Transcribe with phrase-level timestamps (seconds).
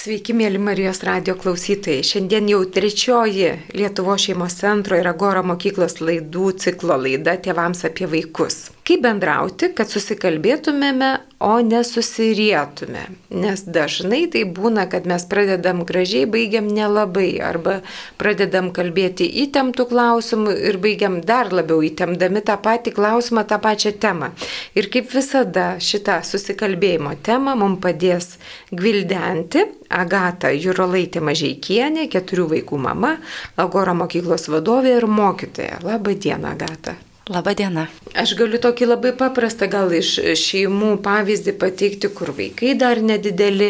[0.00, 2.00] Sveiki, mėly Marijos radio klausytojai.
[2.08, 8.70] Šiandien jau trečioji Lietuvo šeimos centro ir Agoro mokyklos laidų ciklo laida tėvams apie vaikus.
[8.88, 11.10] Kaip bendrauti, kad susikalbėtumėme,
[11.40, 13.06] o nesusirietume.
[13.32, 17.40] Nes dažnai tai būna, kad mes pradedam gražiai, baigiam nelabai.
[17.40, 17.78] Arba
[18.20, 24.30] pradedam kalbėti įtemptų klausimų ir baigiam dar labiau įtempdami tą patį klausimą, tą pačią temą.
[24.76, 28.34] Ir kaip visada šitą susikalbėjimo temą mums padės
[28.68, 33.16] gvildenti Agata Jurolaitė Mažiekienė, keturių vaikų mama,
[33.56, 35.80] Agoro mokyklos vadovė ir mokytoja.
[35.88, 37.00] Labą dieną, Agata.
[37.30, 37.84] Labą dieną.
[38.18, 43.68] Aš galiu tokį labai paprastą gal iš šeimų pavyzdį pateikti, kur vaikai dar nedideli.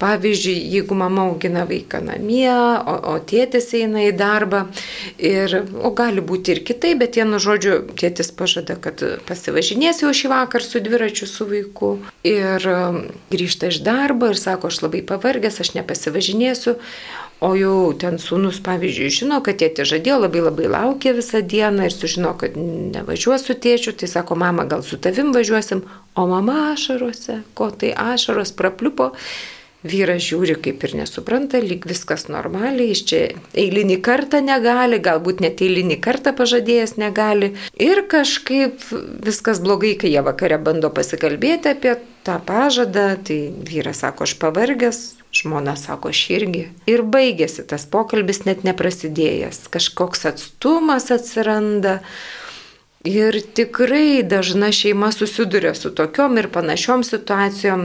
[0.00, 4.62] Pavyzdžiui, jeigu mama augina vaiką namie, o, o tėtis eina į darbą.
[5.20, 10.32] Ir, o gali būti ir kitai, bet vienu žodžiu, tėtis pažada, kad pasivažinės jau šį
[10.32, 11.92] vakarą su dviračiu su vaiku.
[12.24, 13.02] Ir um,
[13.34, 16.78] grįžta iš darbo ir sako, aš labai pavargęs, aš nepasivažinėsiu.
[17.42, 21.94] O jau ten sūnus, pavyzdžiui, žino, kad tėtė žadėjo, labai labai laukė visą dieną ir
[21.94, 25.82] sužino, kad nevažiuos su tėčiu, tai sako, mama, gal su tavim važiuosim,
[26.14, 29.12] o mama ašarose, ko tai ašaros prapliupo.
[29.84, 33.18] Vyras žiūri kaip ir nesupranta, lyg viskas normaliai, iš čia
[33.52, 37.50] eilinį kartą negali, galbūt net eilinį kartą pažadėjęs negali.
[37.76, 38.80] Ir kažkaip
[39.26, 43.38] viskas blogai, kai jie vakare bando pasikalbėti apie tą pažadą, tai
[43.68, 45.02] vyras sako, aš pavargęs,
[45.34, 46.68] žmona sako, aš irgi.
[46.90, 52.00] Ir baigėsi tas pokalbis net neprasidėjęs, kažkoks atstumas atsiranda.
[53.04, 57.82] Ir tikrai dažna šeima susiduria su tokiom ir panašiom situacijom,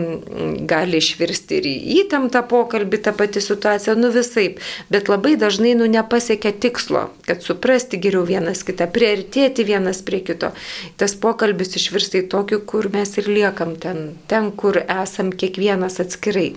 [0.63, 4.45] gali išvirsti ir į įtemptą pokalbį tą patį situaciją, nu visai,
[4.87, 10.53] bet labai dažnai nu nepasiekia tikslo, kad suprasti geriau vienas kitą, priartėti vienas prie kito.
[10.95, 16.53] Tas pokalbis išvirsta į tokį, kur mes ir liekam ten, ten kur esam kiekvienas atskirai.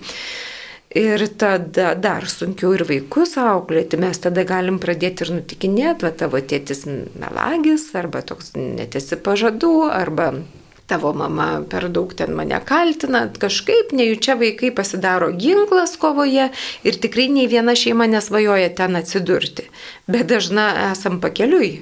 [0.93, 6.37] Ir tada dar sunkiau ir vaikus auklėti, mes tada galim pradėti ir nutikinėti, va tavo
[6.37, 10.27] tėtis melagis, arba toks netesi pažadų, arba
[10.85, 16.49] tavo mama per daug ten mane kaltina, kažkaip nejučia vaikai pasidaro ginklas kovoje
[16.85, 19.69] ir tikrai nei viena šeima nesvajoja ten atsidurti,
[20.05, 21.79] bet dažna esam pakeliui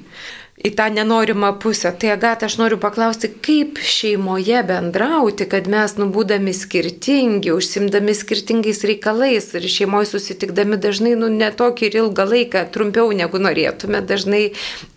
[0.66, 1.92] į tą nenorimą pusę.
[2.00, 9.52] Tai Agata, aš noriu paklausti, kaip šeimoje bendrauti, kad mes nubūdami skirtingi, užsimdami skirtingais reikalais
[9.58, 14.44] ir šeimoje susitikdami dažnai, nu, netokį ir ilgą laiką, trumpiau negu norėtume, dažnai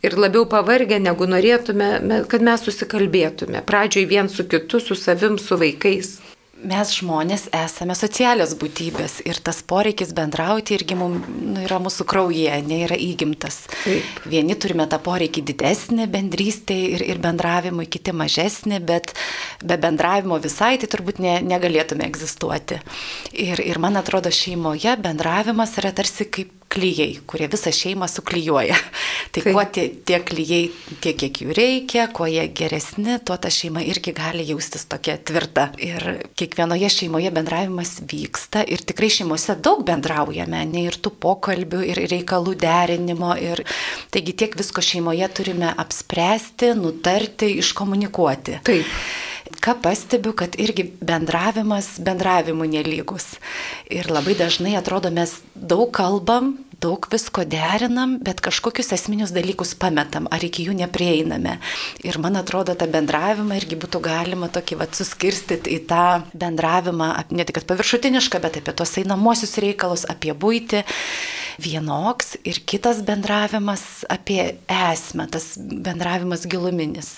[0.04, 1.90] ir labiau pavargę negu norėtume,
[2.28, 3.64] kad mes susikalbėtume.
[3.64, 6.18] Pradžioj vien su kitu, su savim, su vaikais
[6.64, 12.56] mes žmonės esame socialios būtybės ir tas poreikis bendrauti irgi mum, nu, yra mūsų kraujyje,
[12.66, 13.64] ne yra įgimtas.
[13.84, 14.24] Taip.
[14.30, 19.14] Vieni turime tą poreikį didesnį bendrystė ir, ir bendravimui, kiti mažesnį, bet
[19.64, 22.80] be bendravimo visai tai turbūt ne, negalėtume egzistuoti.
[23.32, 28.76] Ir, ir man atrodo, šeimoje bendravimas yra tarsi kaip klyjei, kurie visą šeimą suklyjuoja.
[29.34, 29.50] Tai Taip.
[29.52, 30.68] kuo tie, tie klyjei,
[31.02, 35.68] tiek kiek jų reikia, kuo jie geresni, tuo ta šeima irgi gali jaustis tokia tvirta.
[35.82, 42.02] Ir kiekvienoje šeimoje bendravimas vyksta ir tikrai šeimose daug bendraujame, ne ir tų pokalbių, ir
[42.12, 43.34] reikalų derinimo.
[43.42, 43.64] Ir
[44.14, 48.60] taigi tiek visko šeimoje turime apspręsti, nutarti, iškomunikuoti.
[48.66, 48.98] Taip
[49.64, 53.38] ką pastebiu, kad irgi bendravimas bendravimui nelygus.
[53.88, 60.28] Ir labai dažnai atrodo, mes daug kalbam, daug visko derinam, bet kažkokius esminius dalykus pametam,
[60.28, 61.56] ar iki jų neprieiname.
[62.04, 67.48] Ir man atrodo, tą bendravimą irgi būtų galima tokį vat suskirstyti į tą bendravimą, ne
[67.48, 70.84] tik paviršutinišką, bet apie tos einamosius reikalus, apie būti
[71.62, 77.14] vienoks ir kitas bendravimas apie esmę, tas bendravimas giluminis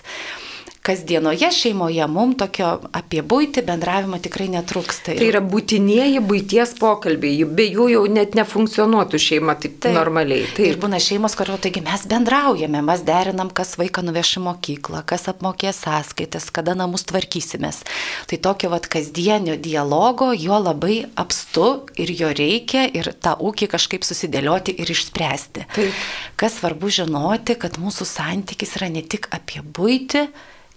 [0.87, 5.17] kasdienoje šeimoje mums tokio apie būti bendravimo tikrai netrūksta.
[5.19, 10.47] Tai yra būtinieji būties pokalbiai, be jų jau net nefunkcionuotų šeima taip, taip normaliai.
[10.55, 10.69] Taip.
[10.69, 15.27] Ir būna šeimos, kur taigi mes bendraujame, mes derinam, kas vaiką nuveš į mokyklą, kas
[15.33, 17.83] apmokės sąskaitas, kada namus tvarkysimės.
[18.31, 24.07] Tai tokio vat kasdienio dialogo jo labai apstu ir jo reikia ir tą ūkį kažkaip
[24.07, 25.67] susidėlioti ir išspręsti.
[25.75, 26.05] Taip.
[26.39, 30.29] Kas svarbu žinoti, kad mūsų santykis yra ne tik apie būti,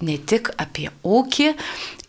[0.06, 1.50] ne tik apie ūkį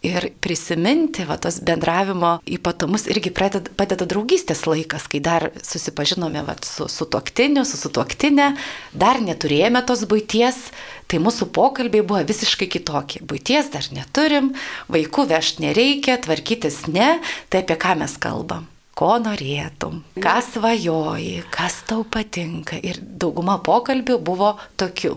[0.06, 6.56] ir prisiminti va, tos bendravimo ypatumus irgi pradeda, padeda draugystės laikas, kai dar susipažinome va,
[6.64, 8.50] su, su tuoktiniu, su sutuoktinė,
[8.96, 10.62] dar neturėjome tos būties,
[11.10, 13.24] tai mūsų pokalbiai buvo visiškai kitokie.
[13.26, 14.54] Būties dar neturim,
[14.92, 17.18] vaikų vežti nereikia, tvarkytis ne,
[17.52, 18.68] tai apie ką mes kalbam.
[18.98, 22.76] Ko norėtum, ką svajoji, kas tau patinka.
[22.84, 24.50] Ir dauguma pokalbių buvo
[24.80, 25.14] tokių.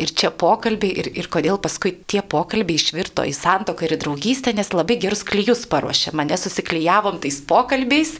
[0.00, 4.54] Ir čia pokalbiai, ir, ir kodėl paskui tie pokalbiai išvirto į santoką ir į draugystę,
[4.56, 6.14] nes labai gerus klyjus paruošė.
[6.16, 8.16] Mane susiklyjavom tais pokalbiais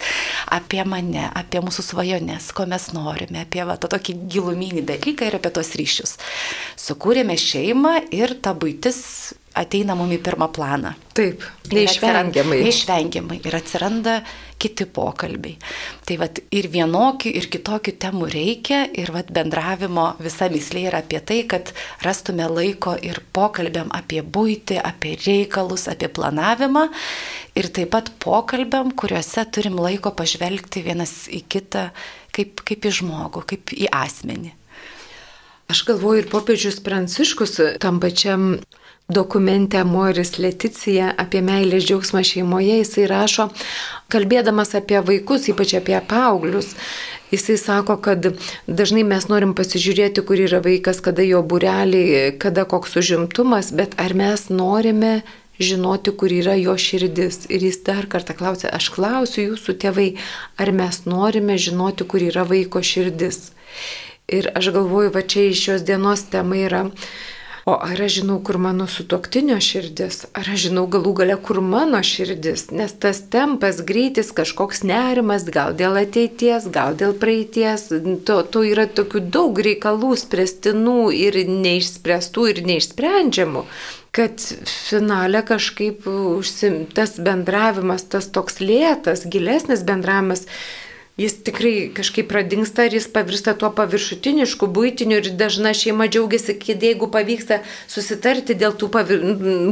[0.59, 5.39] apie mane, apie mūsų svajonės, ko mes norime, apie va, tą tokį giluminį dalyką ir
[5.41, 6.19] apie tos ryšius.
[6.79, 8.99] Sukūrėme šeimą ir ta būtis
[9.59, 10.93] ateina mum į pirmą planą.
[11.17, 11.43] Taip,
[11.73, 12.61] neišvengiamai.
[12.67, 13.41] Neišvengiamai.
[13.47, 14.21] Ir atsiranda
[14.59, 15.57] kiti pokalbiai.
[16.07, 18.83] Tai vad ir vienokių, ir kitokių temų reikia.
[18.99, 21.73] Ir vad bendravimo visa mislė yra apie tai, kad
[22.05, 26.89] rastume laiko ir pokalbėm apie būti, apie reikalus, apie planavimą.
[27.59, 31.89] Ir taip pat pokalbėm, kuriuose turim laiko pažvelgti vienas į kitą
[32.35, 34.55] kaip, kaip į žmogų, kaip į asmenį.
[35.69, 38.55] Aš galvoju ir popiežius Pranciškus tam pačiam
[39.09, 43.47] dokumente Moris Leticija apie meilės džiaugsmą šeimoje, jisai rašo,
[44.13, 46.75] kalbėdamas apie vaikus, ypač apie paauglius,
[47.33, 48.29] jisai sako, kad
[48.69, 54.13] dažnai mes norim pasižiūrėti, kur yra vaikas, kada jo bureliai, kada koks užimtumas, bet ar
[54.13, 55.23] mes norime
[55.57, 57.47] žinoti, kur yra jo širdis.
[57.49, 60.09] Ir jis dar kartą klausė, aš klausiu jūsų tėvai,
[60.61, 63.55] ar mes norime žinoti, kur yra vaiko širdis.
[64.29, 66.85] Ir aš galvoju, va čia iš šios dienos tema yra
[67.69, 71.99] O ar aš žinau, kur mano sutoktinio širdis, ar aš žinau galų gale, kur mano
[72.11, 77.91] širdis, nes tas tempas, greitis, kažkoks nerimas, gal dėl ateities, gal dėl praeities,
[78.25, 83.67] to, to yra tokių daug reikalų spręstinų ir neišspręstų ir neišsprendžiamų
[84.19, 84.41] kad
[84.89, 90.49] finale kažkaip užsimtas bendravimas, tas toks lėtas, gilesnis bendravimas,
[91.19, 96.83] jis tikrai kažkaip pradingsta ir jis pavirsta tuo paviršutinišku, būtiniu ir dažna šeima džiaugiasi, kad
[96.87, 97.61] jeigu pavyksta
[97.91, 99.25] susitarti dėl tų pavir...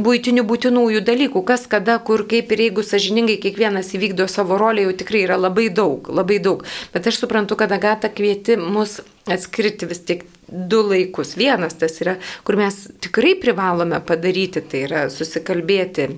[0.03, 4.95] būtinių būtinųjų dalykų, kas, kada, kur, kaip ir jeigu sažiningai kiekvienas įvykdo savo rolę, jau
[5.03, 6.67] tikrai yra labai daug, labai daug.
[6.93, 11.35] Bet aš suprantu, kad Agata kvieti mus atskirti vis tik du laikus.
[11.39, 16.11] Vienas tas yra, kur mes tikrai privalome padaryti, tai yra susikalbėti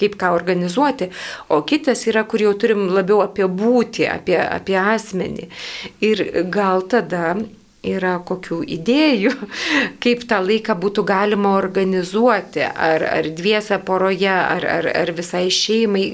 [0.00, 1.10] kaip ką organizuoti,
[1.48, 5.48] o kitas yra, kur jau turim labiau apie būti, apie, apie asmenį.
[6.04, 7.36] Ir gal tada
[7.86, 9.32] yra kokių idėjų,
[10.02, 16.04] kaip tą laiką būtų galima organizuoti, ar, ar dviese poroje, ar, ar, ar visai šeimai,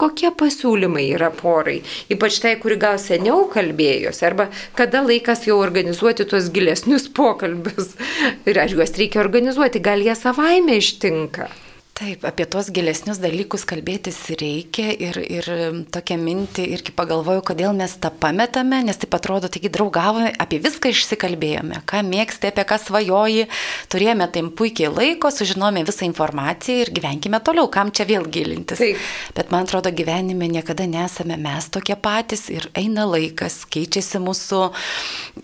[0.00, 1.80] kokie pasiūlymai yra porai,
[2.12, 7.94] ypač tai, kuri gal seniau kalbėjosi, arba kada laikas jau organizuoti tuos gilesnius pokalbius
[8.48, 11.50] ir ar juos reikia organizuoti, gal jie savaime ištinka.
[12.00, 15.46] Taip, apie tuos gilesnius dalykus kalbėtis reikia ir, ir
[15.92, 20.94] tokią mintį irgi pagalvoju, kodėl mes tą pametame, nes taip atrodo, taigi draugavome, apie viską
[20.94, 23.44] išsikalbėjome, ką mėgsti, apie ką svajoji,
[23.92, 28.80] turėjome tam puikiai laiko, sužinome visą informaciją ir gyvenkime toliau, kam čia vėl gilintis.
[28.80, 29.04] Taip.
[29.36, 34.62] Bet man atrodo, gyvenime niekada nesame mes tokie patys ir eina laikas, keičiasi mūsų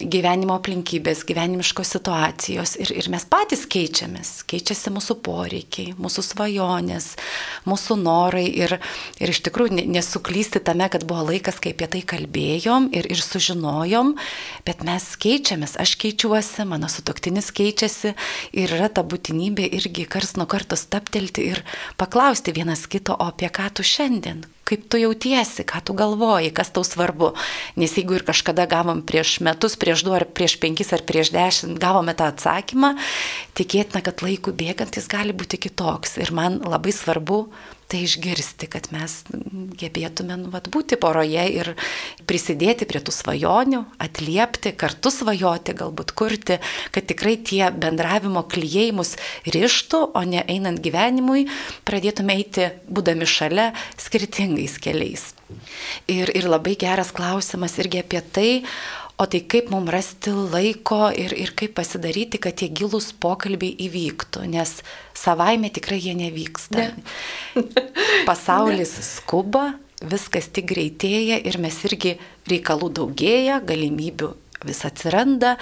[0.01, 7.17] gyvenimo aplinkybės, gyvenimiškos situacijos ir, ir mes patys keičiamės, keičiasi mūsų poreikiai, mūsų svajonės svajonės,
[7.67, 8.79] mūsų norai ir,
[9.19, 14.17] ir iš tikrųjų nesuklysti tame, kad buvo laikas, kai apie tai kalbėjom ir, ir sužinojom,
[14.65, 18.15] bet mes keičiamės, aš keičiuosi, mano sutoktinis keičiasi
[18.55, 21.65] ir yra ta būtinybė irgi kars nuo karto staptelti ir
[21.99, 26.73] paklausti vienas kito, o apie ką tu šiandien, kaip tu jautiesi, ką tu galvoji, kas
[26.75, 27.33] tau svarbu.
[27.79, 31.79] Nes jeigu ir kažkada gavom prieš metus, prieš du ar prieš penkis ar prieš dešimt
[31.83, 32.97] gavome tą atsakymą,
[33.59, 36.19] tikėtina, kad laikų bėgant jis gali būti kitoks.
[36.23, 37.45] Ir man labai svarbu
[37.87, 39.21] tai išgirsti, kad mes
[39.79, 41.73] gebėtume nu, vat, būti poroje ir
[42.27, 46.59] prisidėti prie tų svajonių, atliepti, kartu svajoti, galbūt kurti,
[46.95, 49.15] kad tikrai tie bendravimo klyjei mus
[49.47, 51.47] ryštų, o ne einant gyvenimui
[51.87, 53.71] pradėtume eiti, būdami šalia,
[54.01, 55.31] skirtingais keliais.
[56.11, 58.51] Ir, ir labai geras klausimas irgi apie tai,
[59.17, 64.45] O tai kaip mums rasti laiko ir, ir kaip pasidaryti, kad tie gilūs pokalbiai įvyktų,
[64.53, 64.75] nes
[65.17, 66.91] savaime tikrai jie nevyksta.
[66.93, 67.63] Ne.
[68.29, 69.05] Pasaulis ne.
[69.07, 69.65] skuba,
[70.05, 72.19] viskas tik greitėja ir mes irgi
[72.51, 74.35] reikalų daugėja, galimybių
[74.67, 75.57] vis atsiranda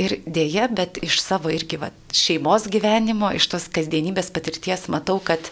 [0.00, 5.48] ir dėja, bet iš savo irgi va, šeimos gyvenimo, iš tos kasdienybės patirties matau, kad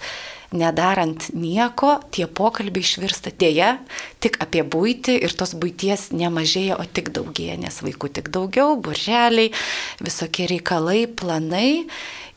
[0.56, 3.76] nedarant nieko, tie pokalbiai išvirsta dėja
[4.22, 9.52] tik apie būti ir tos būties nemažėja, o tik daugėja, nes vaikų tik daugiau, burželiai,
[10.00, 11.86] visokie reikalai, planai.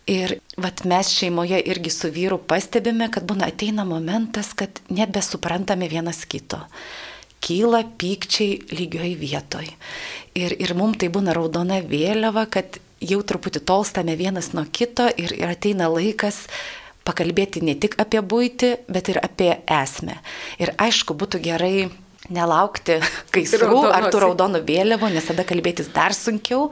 [0.09, 6.23] Ir vat, mes šeimoje irgi su vyru pastebime, kad būna ateina momentas, kad nebesuprantame vienas
[6.25, 6.63] kito.
[7.45, 9.69] Kyla pykčiai lygioj vietoj.
[10.39, 15.33] Ir, ir mums tai būna raudona vėliava, kad jau truputį tolstame vienas nuo kito ir,
[15.37, 16.47] ir ateina laikas
[17.09, 20.19] pakalbėti ne tik apie būti, bet ir apie esmę.
[20.61, 21.89] Ir aišku, būtų gerai
[22.29, 22.99] nelaukti
[23.35, 26.69] gaisrų ar tų raudonų vėliavų, nes tada kalbėtis dar sunkiau,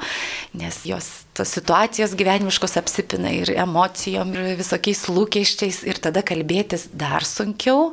[0.57, 7.25] nes jos tos situacijos gyvenimiškos apsipina ir emocijom, ir visokiais lūkesčiais, ir tada kalbėtis dar
[7.27, 7.91] sunkiau.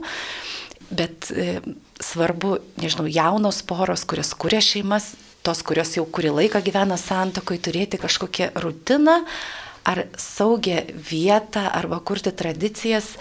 [0.95, 1.59] Bet e,
[2.03, 8.01] svarbu, nežinau, jaunos poros, kurios kuria šeimas, tos, kurios jau kurį laiką gyvena santokai, turėti
[8.01, 9.23] kažkokią rutiną
[9.85, 13.15] ar saugią vietą arba kurti tradicijas,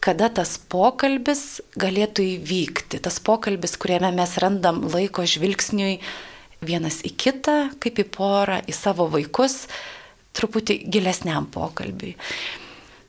[0.00, 3.00] kada tas pokalbis galėtų įvykti.
[3.04, 5.98] Tas pokalbis, kuriame mes randam laiko žvilgsniui
[6.64, 9.66] vienas į kitą, kaip į porą, į savo vaikus,
[10.36, 12.16] truputį gilesniam pokalbiui.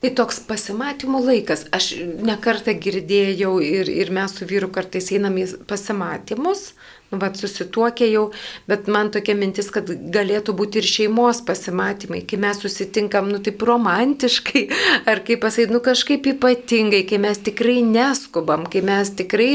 [0.02, 1.68] Tai toks pasimatymų laikas.
[1.70, 1.92] Aš
[2.26, 6.72] nekartą girdėjau ir, ir mes su vyru kartais einam į pasimatymus,
[7.20, 8.24] vat susituokė jau,
[8.70, 13.62] bet man tokia mintis, kad galėtų būti ir šeimos pasimatymai, kai mes susitinkam, nu taip
[13.68, 14.64] romantiškai,
[15.10, 19.50] ar kaip pasakyti, nu kažkaip ypatingai, kai mes tikrai neskubam, kai mes tikrai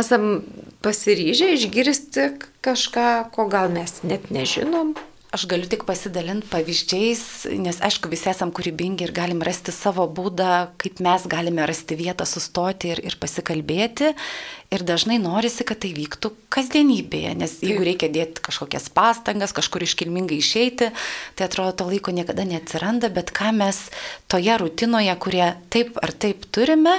[0.00, 0.42] esam
[0.84, 2.32] pasiryžę išgirsti
[2.64, 4.96] kažką, ko gal mes net nežinom.
[5.30, 7.20] Aš galiu tik pasidalinti pavyzdžiais,
[7.62, 12.26] nes aišku, visi esam kūrybingi ir galim rasti savo būdą, kaip mes galime rasti vietą
[12.26, 14.10] sustoti ir, ir pasikalbėti.
[14.74, 20.40] Ir dažnai norisi, kad tai vyktų kasdienybėje, nes jeigu reikia dėti kažkokias pastangas, kažkur iškilmingai
[20.42, 20.90] išeiti,
[21.38, 23.84] tai atrodo, to laiko niekada neatsiranda, bet ką mes
[24.26, 26.96] toje rutinoje, kurie taip ar taip turime,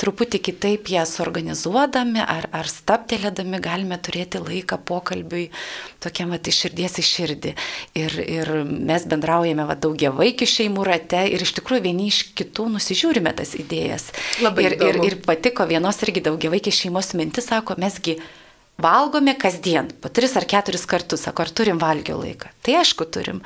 [0.00, 5.48] truputį kitaip ją suorganizuodami ar, ar staptelėdami galime turėti laiką pokalbiui
[6.02, 7.54] tokiam vat, iš širdies į širdį.
[7.98, 12.68] Ir, ir mes bendraujame va, daugia vaikių šeimų rate ir iš tikrųjų vieni iš kitų
[12.76, 14.10] nusižiūrime tas idėjas.
[14.44, 18.18] Labai ir, ir, ir patiko vienos irgi daugia vaikių šeimos mintis, sako, mesgi
[18.82, 22.50] valgome kasdien, po tris ar keturis kartus, sako, ar turim valgio laiką.
[22.64, 23.42] Tai aišku, turim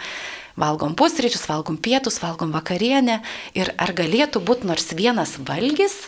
[0.57, 3.21] valgom pusryčius, valgom pietus, valgom vakarienę
[3.59, 6.07] ir ar galėtų būti nors vienas valgys,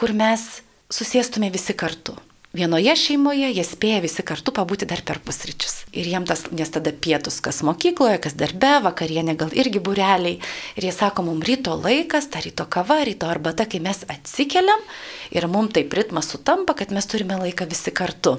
[0.00, 0.40] kur mes
[0.88, 2.14] susėstume visi kartu.
[2.56, 5.84] Vienoje šeimoje jie spėja visi kartu pabūti dar per pusryčius.
[5.94, 10.40] Ir jiem tas, nes tada pietus, kas mokykloje, kas darbe, vakarienė gal irgi bureliai.
[10.74, 14.82] Ir jie sako, mums ryto laikas, ta ryto kava, ryto arbata, kai mes atsikeliam
[15.30, 18.38] ir mums taip ritmas sutampa, kad mes turime laiką visi kartu.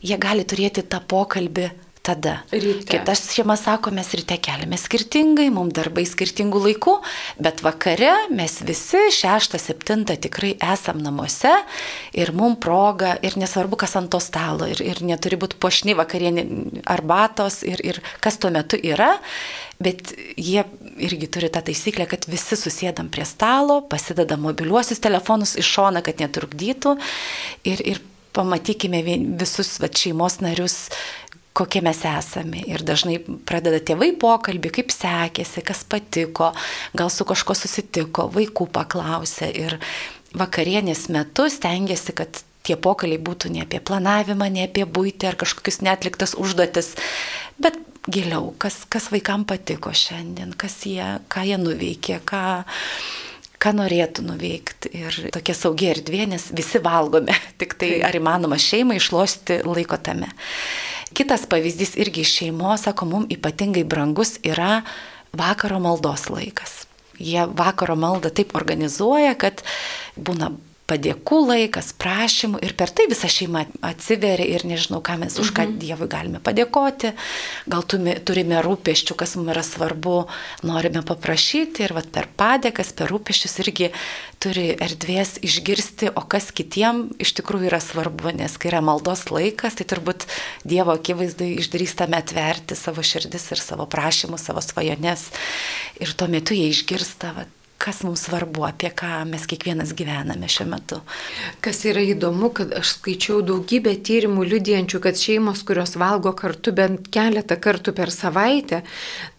[0.00, 1.68] Jie gali turėti tą pokalbį
[2.04, 2.34] tada.
[2.52, 2.84] Ryte.
[2.90, 6.94] Kitas šeima sako, mes ryte keliame skirtingai, mums darbai skirtingų laikų,
[7.42, 11.54] bet vakare mes visi 6-7 tikrai esam namuose
[12.12, 16.46] ir mums proga, ir nesvarbu, kas ant to stalo, ir, ir neturi būti pošni vakarienė
[16.92, 19.14] arbatos, ir, ir kas tuo metu yra,
[19.80, 20.62] bet jie
[21.02, 26.20] irgi turi tą taisyklę, kad visi susėdam prie stalo, pasideda mobiliuosius telefonus iš šona, kad
[26.20, 26.98] netrukdytų
[27.72, 29.02] ir, ir pamatykime
[29.38, 30.76] visus va, šeimos narius
[31.54, 32.64] kokie mes esame.
[32.66, 36.50] Ir dažnai pradeda tėvai pokalbį, kaip sekėsi, kas patiko,
[36.98, 39.52] gal su kažko susitiko, vaikų paklausė.
[39.54, 39.78] Ir
[40.34, 45.82] vakarienės metu stengiasi, kad tie pokalbiai būtų ne apie planavimą, ne apie būti ar kažkokius
[45.84, 46.94] netliktas užduotis,
[47.60, 47.78] bet
[48.10, 52.42] giliau, kas, kas vaikam patiko šiandien, kas jie, ką jie nuveikė, ką,
[53.62, 54.92] ką norėtų nuveikti.
[54.96, 60.32] Ir tokia saugi erdvė, nes visi valgome, tik tai ar įmanoma šeimai išlošti laiko tame.
[61.14, 64.82] Kitas pavyzdys irgi iš šeimos, sako, mums ypatingai brangus yra
[65.32, 66.84] vakaro maldos laikas.
[67.18, 69.62] Jie vakaro maldą taip organizuoja, kad
[70.18, 70.50] būna
[70.90, 75.64] padėkų laikas, prašymų ir per tai visa šeima atsiveria ir nežinau, ką mes už ką
[75.64, 75.78] mhm.
[75.80, 77.14] Dievui galime padėkoti,
[77.70, 80.18] gal turime rūpeščių, kas mums yra svarbu,
[80.66, 83.90] norime paprašyti ir vat, per padėkas, per rūpeščius irgi
[84.44, 89.80] turi erdvės išgirsti, o kas kitiem iš tikrųjų yra svarbu, nes kai yra maldos laikas,
[89.80, 90.28] tai turbūt
[90.68, 95.30] Dievo akivaizdai išdrįstame atverti savo širdis ir savo prašymus, savo svajones
[96.00, 100.64] ir tuo metu jie išgirsta, vat, kas mums svarbu, apie ką mes kiekvienas gyvename šiuo
[100.70, 101.00] metu.
[101.64, 107.10] Kas yra įdomu, kad aš skaičiau daugybę tyrimų liudijančių, kad šeimos, kurios valgo kartu bent
[107.12, 108.80] keletą kartų per savaitę,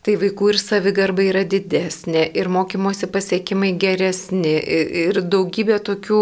[0.06, 4.54] tai vaikų ir savigarba yra didesnė, ir mokymosi pasiekimai geresni,
[5.10, 6.22] ir daugybė tokių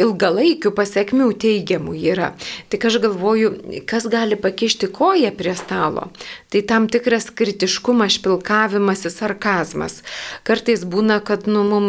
[0.00, 2.30] ilgalaikių pasiekmių teigiamų yra.
[2.70, 3.52] Tik aš galvoju,
[3.90, 6.08] kas gali pakišti koją prie stalo.
[6.50, 10.00] Tai tam tikras kritiškumas, špilkavimas, sarkazmas.
[10.42, 11.86] Kartais būna, kad nu, mum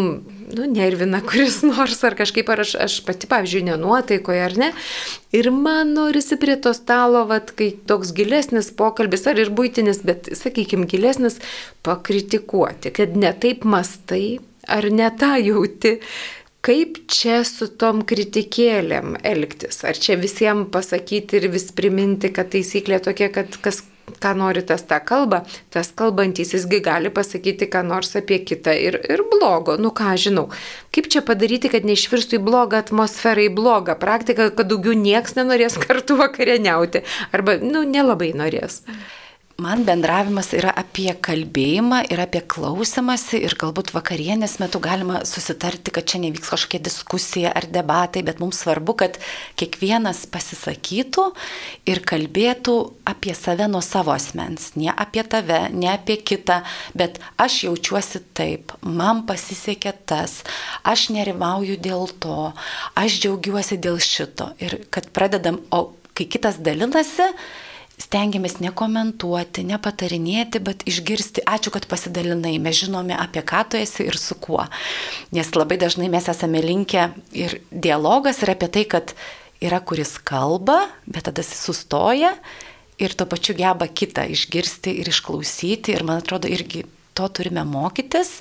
[0.53, 4.69] nu, nervina kuris nors ar kažkaip, ar aš, aš pati, pavyzdžiui, nenuotaikoje ar ne.
[5.33, 10.29] Ir man norisi prie to stalo, vat, kai toks gilesnis pokalbis, ar ir būtinis, bet,
[10.37, 11.39] sakykime, gilesnis,
[11.87, 14.37] pakritikuoti, kad ne taip mastai,
[14.69, 15.97] ar ne tą jauti
[16.61, 19.79] Kaip čia su tom kritikėlėm elgtis?
[19.81, 23.79] Ar čia visiems pasakyti ir vis priminti, kad taisyklė tokia, kad kas
[24.21, 25.41] ką nori tas tą kalbą,
[25.73, 29.77] tas kalbantysis gali pasakyti ką nors apie kitą ir, ir blogo.
[29.77, 30.49] Nu ką žinau.
[30.91, 35.77] Kaip čia padaryti, kad neišvirstų į blogą atmosferą, į blogą praktiką, kad daugiau nieks nenorės
[35.81, 37.05] kartu vakarieniauti.
[37.31, 38.81] Arba, nu, nelabai norės.
[39.61, 46.07] Man bendravimas yra apie kalbėjimą ir apie klausimąsi ir galbūt vakarienės metu galima susitarti, kad
[46.09, 49.19] čia nevyks kažkokia diskusija ar debatai, bet mums svarbu, kad
[49.61, 51.27] kiekvienas pasisakytų
[51.93, 52.75] ir kalbėtų
[53.13, 56.63] apie save nuo savo asmens, ne apie tave, ne apie kitą,
[56.97, 60.39] bet aš jaučiuosi taip, man pasisekė tas,
[60.81, 62.53] aš nerimauju dėl to,
[62.97, 64.55] aš džiaugiuosi dėl šito.
[64.57, 67.29] Ir kad pradedam, o kai kitas dalinasi,
[68.01, 74.17] stengiamės nekomentuoti, nepatarinėti, bet išgirsti, ačiū, kad pasidalinai, mes žinome, apie ką tu esi ir
[74.19, 74.65] su kuo.
[75.35, 79.15] Nes labai dažnai mes esame linkę ir dialogas yra apie tai, kad
[79.61, 82.33] yra kuris kalba, bet tada jis sustoja
[83.01, 85.95] ir tuo pačiu geba kitą išgirsti ir išklausyti.
[85.95, 86.85] Ir man atrodo irgi
[87.21, 88.39] to turime mokytis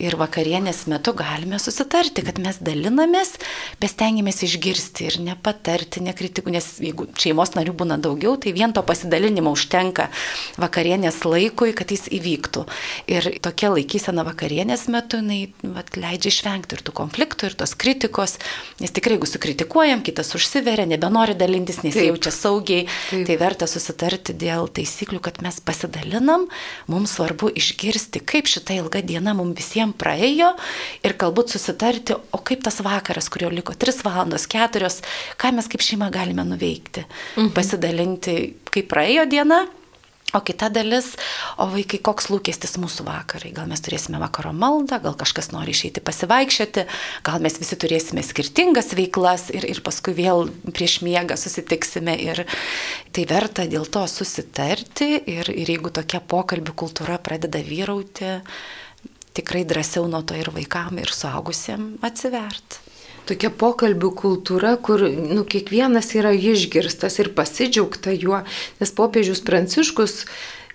[0.00, 3.36] ir vakarienės metu galime susitarti, kad mes dalinamės,
[3.80, 8.82] bet stengiamės išgirsti ir nepatarti, nekritikų, nes jeigu šeimos narių būna daugiau, tai vien to
[8.86, 10.08] pasidalinimo užtenka
[10.60, 12.64] vakarienės laikui, kad jis įvyktų.
[13.12, 18.38] Ir tokia laikysena vakarienės metu, jinai vat, leidžia išvengti ir tų konfliktų, ir tos kritikos,
[18.82, 23.26] nes tikrai jeigu sukritikuojam, kitas užsiveria, nebenori dalintis, nesijaučia saugiai, Taip.
[23.28, 26.48] tai verta susitarti dėl taisyklių, kad mes pasidalinam,
[26.90, 30.54] mums svarbu išgirsti suprasti, kaip šita ilga diena mums visiems praėjo
[31.02, 35.02] ir galbūt susitarti, o kaip tas vakaras, kurio liko 3 valandos, 4,
[35.36, 37.04] ką mes kaip šeima galime nuveikti.
[37.36, 37.52] Mhm.
[37.54, 39.66] Pasidalinti, kaip praėjo diena,
[40.34, 41.12] O kita dalis,
[41.62, 43.52] o vaikai, koks lūkestis mūsų vakarai.
[43.54, 46.86] Gal mes turėsime vakaro maldą, gal kažkas nori išeiti pasivaikščioti,
[47.26, 52.16] gal mes visi turėsime skirtingas veiklas ir, ir paskui vėl prieš miegą susitiksime.
[52.26, 52.42] Ir
[53.14, 58.40] tai verta dėl to susitarti ir, ir jeigu tokia pokalbių kultūra pradeda vyrauti,
[59.38, 62.83] tikrai drąsiau nuo to ir vaikam, ir suaugusiems atsiverti
[63.28, 68.42] tokia pokalbių kultūra, kur nu, kiekvienas yra išgirstas ir pasidžiaugta juo,
[68.80, 70.24] nes popiežius Pranciškus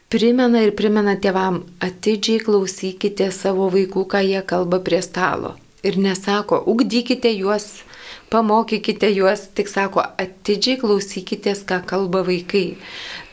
[0.10, 5.56] primena ir primena tėvam, atidžiai klausykite savo vaikų, ką jie kalba prie stalo.
[5.86, 7.86] Ir nesako, ugdykite juos,
[8.34, 12.76] pamokykite juos, tik sako, atidžiai klausykitės, ką kalba vaikai.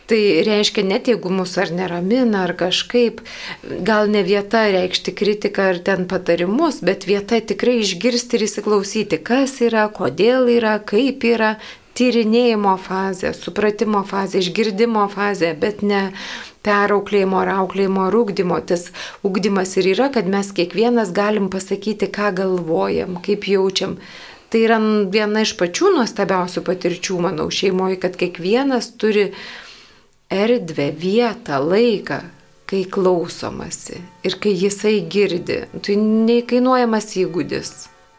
[0.06, 3.24] Tai reiškia, net jeigu mus ar neramina, ar kažkaip,
[3.83, 9.57] gal ne vieta reikšti kritiką ar ten patarimus, bet vieta tikrai išgirsti ir įsiklausyti, kas
[9.66, 11.57] yra, kodėl yra, kaip yra,
[11.96, 16.11] tyrinėjimo fazė, supratimo fazė, išgirdimo fazė, bet ne
[16.66, 18.61] perauklėjimo ar auklėjimo ar ūkdymo.
[18.68, 18.90] Tas
[19.26, 23.98] ūkdymas ir yra, kad mes kiekvienas galim pasakyti, ką galvojam, kaip jaučiam.
[24.52, 24.78] Tai yra
[25.11, 29.33] viena iš pačių nuostabiausių patirčių, manau, šeimoje, kad kiekvienas turi
[30.44, 32.20] erdvę, vietą, laiką,
[32.66, 35.62] kai klausomasi ir kai jisai girdi.
[35.83, 37.75] Tai neįkainuojamas įgūdis.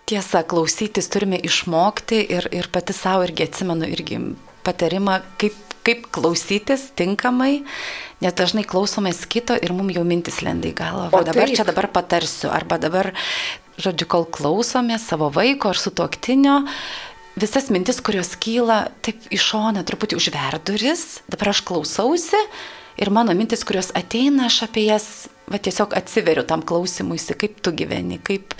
[0.07, 4.21] Tiesa, klausytis turime išmokti ir, ir pati savo irgi atsimenu irgi
[4.63, 5.55] patarimą, kaip,
[5.87, 7.65] kaip klausytis tinkamai,
[8.23, 11.09] nes dažnai klausomės kito ir mums jau mintis lenda į galvą.
[11.11, 11.59] O dabar taip.
[11.59, 13.11] čia dabar patarsiu, arba dabar,
[13.83, 16.61] žodžiu, kol klausomės savo vaiko ar su tuoktinio,
[17.37, 22.39] visas mintis, kurios kyla taip iš šono, truputį užver duris, dabar aš klausausi
[22.97, 25.07] ir mano mintis, kurios ateina, aš apie jas
[25.47, 28.55] va, tiesiog atsiveriu tam klausimuisi, kaip tu gyveni, kaip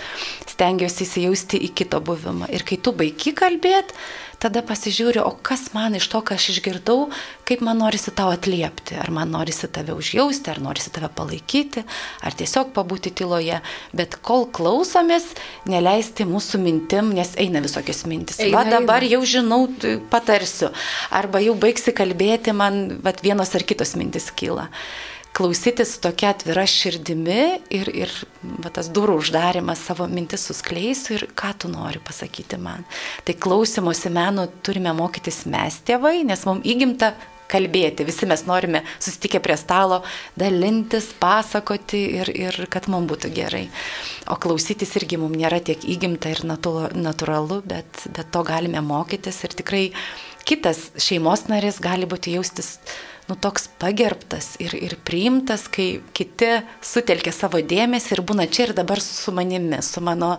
[0.48, 2.48] stengiuosi įsijausti į kito buvimą.
[2.54, 3.96] Ir kai tu baigi kalbėti,
[4.42, 7.08] tada pasižiūriu, o kas man iš to, ką aš išgirdau,
[7.48, 8.96] kaip man norisi tau atliepti.
[9.00, 11.84] Ar man norisi tave užjausti, ar norisi tave palaikyti,
[12.22, 13.60] ar tiesiog pabūti tyloje.
[13.98, 15.26] Bet kol klausomės,
[15.68, 18.40] neleisti mūsų mintim, nes eina visokios mintis.
[18.42, 19.16] Eina, Va dabar eina.
[19.16, 19.62] jau žinau,
[20.12, 20.70] patarsiu.
[21.10, 24.68] Arba jau baigsi kalbėti, man va, vienos ar kitos mintis kyla
[25.36, 27.40] klausytis tokia atvira širdimi
[27.74, 28.12] ir, ir
[28.42, 32.86] va, tas durų uždarimas savo mintis suskleisiu ir ką tu nori pasakyti man.
[33.26, 37.14] Tai klausimosi menų turime mokytis mes tėvai, nes mums įgimta
[37.48, 38.06] kalbėti.
[38.08, 40.02] Visi mes norime susitikę prie stalo,
[40.38, 43.66] dalintis, pasakoti ir, ir kad mums būtų gerai.
[44.28, 49.56] O klausytis irgi mums nėra tiek įgimta ir natūralu, bet, bet to galime mokytis ir
[49.62, 49.84] tikrai
[50.48, 52.76] kitas šeimos narys gali būti jaustis
[53.28, 56.48] nu, toks pagerbtas ir, ir priimtas, kai kiti
[56.84, 60.36] sutelkia savo dėmesį ir būna čia ir dabar su manimi, su mano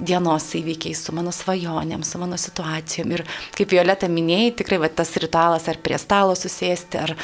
[0.00, 3.12] dienos įvykiais, su mano svajonėm, su mano situacijom.
[3.16, 3.26] Ir
[3.58, 7.16] kaip Violeta minėjai, tikrai va, tas ritualas ar prie stalo susėsti, ar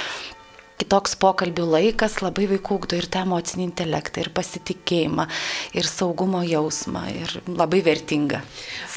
[0.80, 5.26] kitoks pokalbių laikas labai vaikų ugdo ir tą emocinį intelektą, ir pasitikėjimą,
[5.76, 8.42] ir saugumo jausmą, ir labai vertinga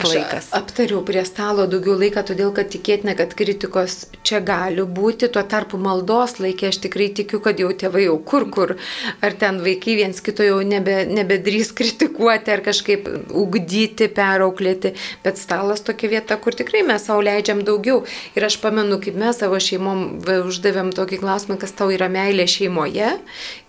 [0.04, 0.50] laikas.
[0.50, 5.44] Aš aptariau prie stalo daugiau laiką, todėl kad tikėtina, kad kritikos čia gali būti, tuo
[5.48, 8.76] tarpu maldos laikė aš tikrai tikiu, kad jau tėvai jau kur kur,
[9.24, 13.08] ar ten vaikai viens kito jau nebe, nebedrys kritikuoti, ar kažkaip
[13.40, 18.04] ugdyti, perauklėti, bet stalas tokia vieta, kur tikrai mes savo leidžiam daugiau.
[18.36, 20.06] Ir aš pamenu, kaip mes savo šeimom
[20.50, 23.14] uždavėm tokį klausimą, kas tau yra meilė šeimoje.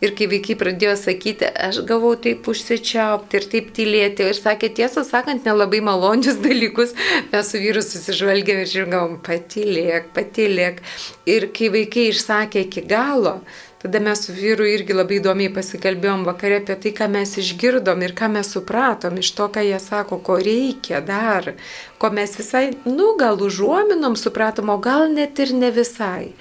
[0.01, 4.29] Ir kai vaikai pradėjo sakyti, aš gavau taip užsičiaupti ir taip tylėti.
[4.31, 6.95] Ir sakė, tiesą sakant, nelabai malonius dalykus.
[7.33, 10.85] Mes su vyru susižvalgėm ir žiūrėjom, patylėk, patylėk.
[11.31, 13.41] Ir kai vaikai išsakė iki galo,
[13.83, 18.13] Tada mes su vyru irgi labai įdomiai pasikalbėjom vakare apie tai, ką mes išgirdom ir
[18.19, 21.55] ką mes supratom iš to, ką jie sako, ko reikia dar,
[21.97, 26.35] ko mes visai, nu, gal užuominom, supratom, o gal net ir ne visai.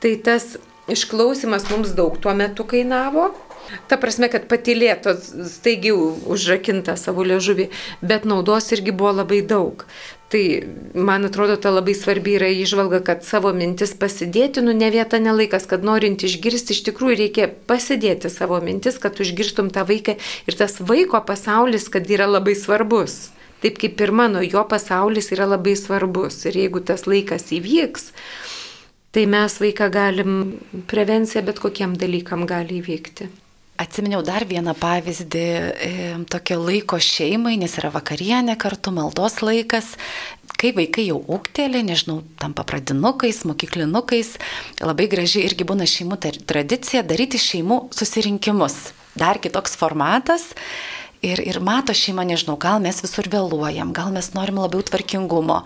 [0.00, 0.54] Tai tas
[0.88, 3.30] išklausimas mums daug tuo metu kainavo.
[3.90, 5.94] Ta prasme, kad patylėtos staigiai
[6.30, 7.66] užrakinta savo liežuvį,
[7.98, 9.82] bet naudos irgi buvo labai daug.
[10.30, 10.42] Tai
[10.94, 15.34] man atrodo, ta labai svarbi yra išvalga, kad savo mintis pasidėti, nu ne vieta, ne
[15.34, 20.58] laikas, kad norint išgirsti, iš tikrųjų reikia pasidėti savo mintis, kad užgirstum tą vaiką ir
[20.58, 23.28] tas vaiko pasaulis, kad yra labai svarbus.
[23.62, 28.10] Taip kaip ir mano, jo pasaulis yra labai svarbus ir jeigu tas laikas įvyks,
[29.16, 30.32] tai mes vaiką galim,
[30.90, 33.30] prevencija bet kokiem dalykam gali įvykti.
[33.80, 35.44] Atsiminiau dar vieną pavyzdį
[35.84, 35.88] e,
[36.32, 39.94] tokio laiko šeimai, nes yra vakarienė kartu, maldos laikas.
[40.56, 44.34] Kai vaikai jau ūktėlė, nežinau, tampa pradinukais, mokyklinukais,
[44.80, 48.78] labai gražiai irgi būna šeimų tradicija daryti šeimų susirinkimus.
[49.16, 50.50] Dar kitoks formatas.
[51.24, 55.62] Ir, ir mato šeima, nežinau, gal mes visur vėluojam, gal mes norim labiau tvarkingumo.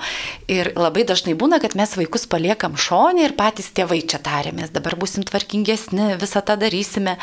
[0.51, 4.95] Ir labai dažnai būna, kad mes vaikus paliekam šonį ir patys tėvai čia tarėmės, dabar
[5.01, 7.17] busim tvarkingesni, visą tą darysime.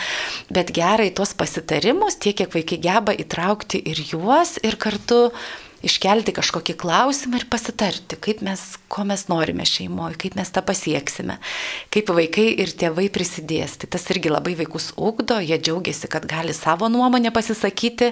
[0.52, 5.28] Bet gerai tuos pasitarimus, tiek kiek vaikai geba įtraukti ir juos, ir kartu
[5.88, 11.38] iškelti kažkokį klausimą ir pasitarti, kaip mes, ko mes norime šeimoje, kaip mes tą pasieksime,
[11.94, 13.78] kaip vaikai ir tėvai prisidės.
[13.82, 18.12] Tai tas irgi labai vaikus ugdo, jie džiaugiasi, kad gali savo nuomonę pasisakyti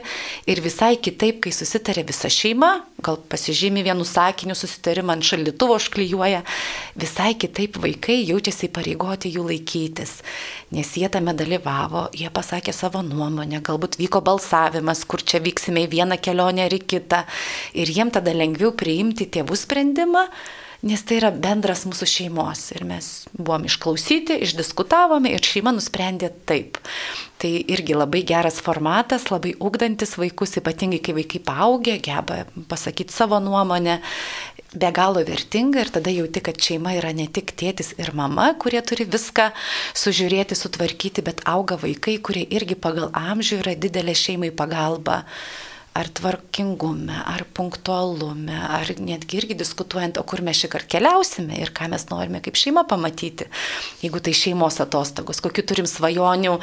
[0.49, 2.71] ir visai kitaip, kai susitarė visa šeima,
[3.05, 6.41] gal pasižymi vienu sakiniu susitarimą ant šaldytuvo užklijuoja,
[6.99, 10.17] visai kitaip vaikai jaučiasi įpareigoti jų laikytis,
[10.75, 15.91] nes jie tame dalyvavo, jie pasakė savo nuomonę, galbūt vyko balsavimas, kur čia vyksime į
[15.97, 17.25] vieną kelionę ar į kitą
[17.73, 20.27] ir jiem tada lengviau priimti tėvų sprendimą,
[20.85, 26.77] nes tai yra bendras mūsų šeimos ir mes buvom išklausyti, išdiskutavome ir šeima nusprendė taip.
[27.41, 33.41] Tai irgi labai geras formatas, labai ugdantis vaikus, ypatingai kai vaikai paaugia, geba pasakyti savo
[33.43, 33.97] nuomonę,
[34.75, 38.81] be galo vertinga ir tada jauti, kad šeima yra ne tik tėtis ir mama, kurie
[38.85, 39.49] turi viską
[39.97, 45.23] sužiūrėti, sutvarkyti, bet auga vaikai, kurie irgi pagal amžių yra didelė šeimai pagalba
[45.95, 51.71] ar tvarkingume, ar punktualume, ar netgi irgi diskutuojant, o kur mes šį kartą keliausime ir
[51.75, 53.47] ką mes norime kaip šeima pamatyti.
[54.03, 56.57] Jeigu tai šeimos atostogos, kokiu turim svajonių,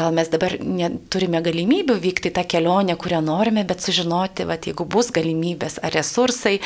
[0.00, 0.56] gal mes dabar
[1.12, 6.56] turime galimybių vykti tą kelionę, kurią norime, bet sužinoti, va, jeigu bus galimybės ar resursai,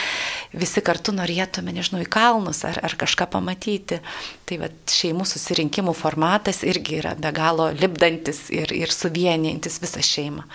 [0.55, 3.99] visi kartu norėtume, nežinau, į kalnus ar, ar kažką pamatyti.
[4.47, 10.47] Tai va, šeimų susirinkimų formatas irgi yra be galo lipdantis ir, ir suvienijantis visą šeimą.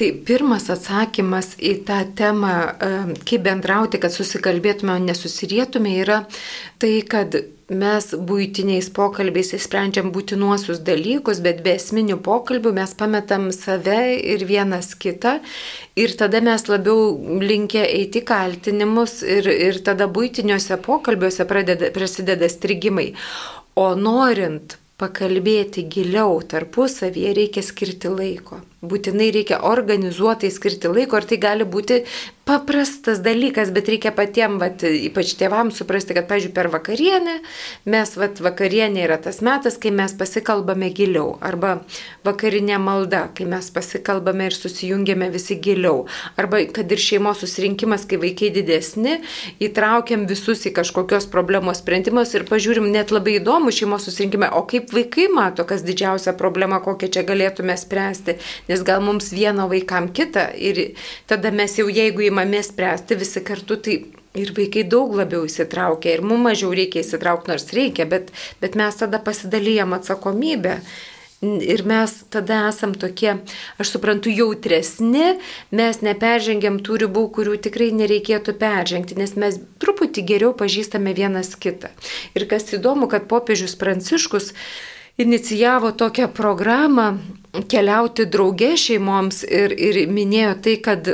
[0.00, 2.50] Tai pirmas atsakymas į tą temą,
[3.28, 6.22] kaip bendrauti, kad susikalbėtume, o nesusirietume, yra
[6.80, 7.36] tai, kad
[7.68, 14.94] mes būtiniais pokalbiais įsprendžiam būtinuosius dalykus, bet be esminių pokalbių mes pametam save ir vienas
[14.96, 15.36] kitą
[16.00, 17.12] ir tada mes labiau
[17.44, 23.10] linkę eiti kaltinimus ir, ir tada būtiniuose pokalbiuose pradeda, prasideda strigimai.
[23.76, 31.40] O norint pakalbėti giliau tarpusavyje reikia skirti laiko būtinai reikia organizuotai skirti laiko ir tai
[31.48, 32.02] gali būti
[32.50, 37.36] paprastas dalykas, bet reikia patiems, vat, ypač tėvams suprasti, kad, pažiūrėjau, per vakarienę
[37.92, 41.76] mes, vat, vakarienė yra tas metas, kai mes pasikalbame giliau, arba
[42.26, 46.08] vakarinė malda, kai mes pasikalbame ir susijungiame visi giliau,
[46.40, 49.20] arba kad ir šeimos susirinkimas, kai vaikai didesni,
[49.62, 54.90] įtraukiam visus į kažkokios problemos sprendimus ir pažiūrim net labai įdomu šeimos susirinkime, o kaip
[54.96, 58.40] vaikai mato, kas didžiausia problema, kokią čia galėtume spręsti.
[58.66, 60.82] Nes gal mums vieno vaikam kitą ir
[61.30, 64.00] tada mes jau jeigu įmamės spręsti visi kartu, tai
[64.34, 68.96] ir vaikai daug labiau įsitraukia ir mums mažiau reikia įsitraukti, nors reikia, bet, bet mes
[68.96, 70.80] tada pasidalyjam atsakomybę.
[71.40, 73.38] Ir mes tada esam tokie,
[73.80, 75.38] aš suprantu, jautresni,
[75.72, 81.88] mes neperžengiam tų ribų, kurių tikrai nereikėtų peržengti, nes mes truputį geriau pažįstame vienas kitą.
[82.36, 84.52] Ir kas įdomu, kad popiežius Pranciškus
[85.16, 87.14] inicijavo tokią programą
[87.72, 91.08] keliauti draugė šeimoms ir, ir minėjo tai, kad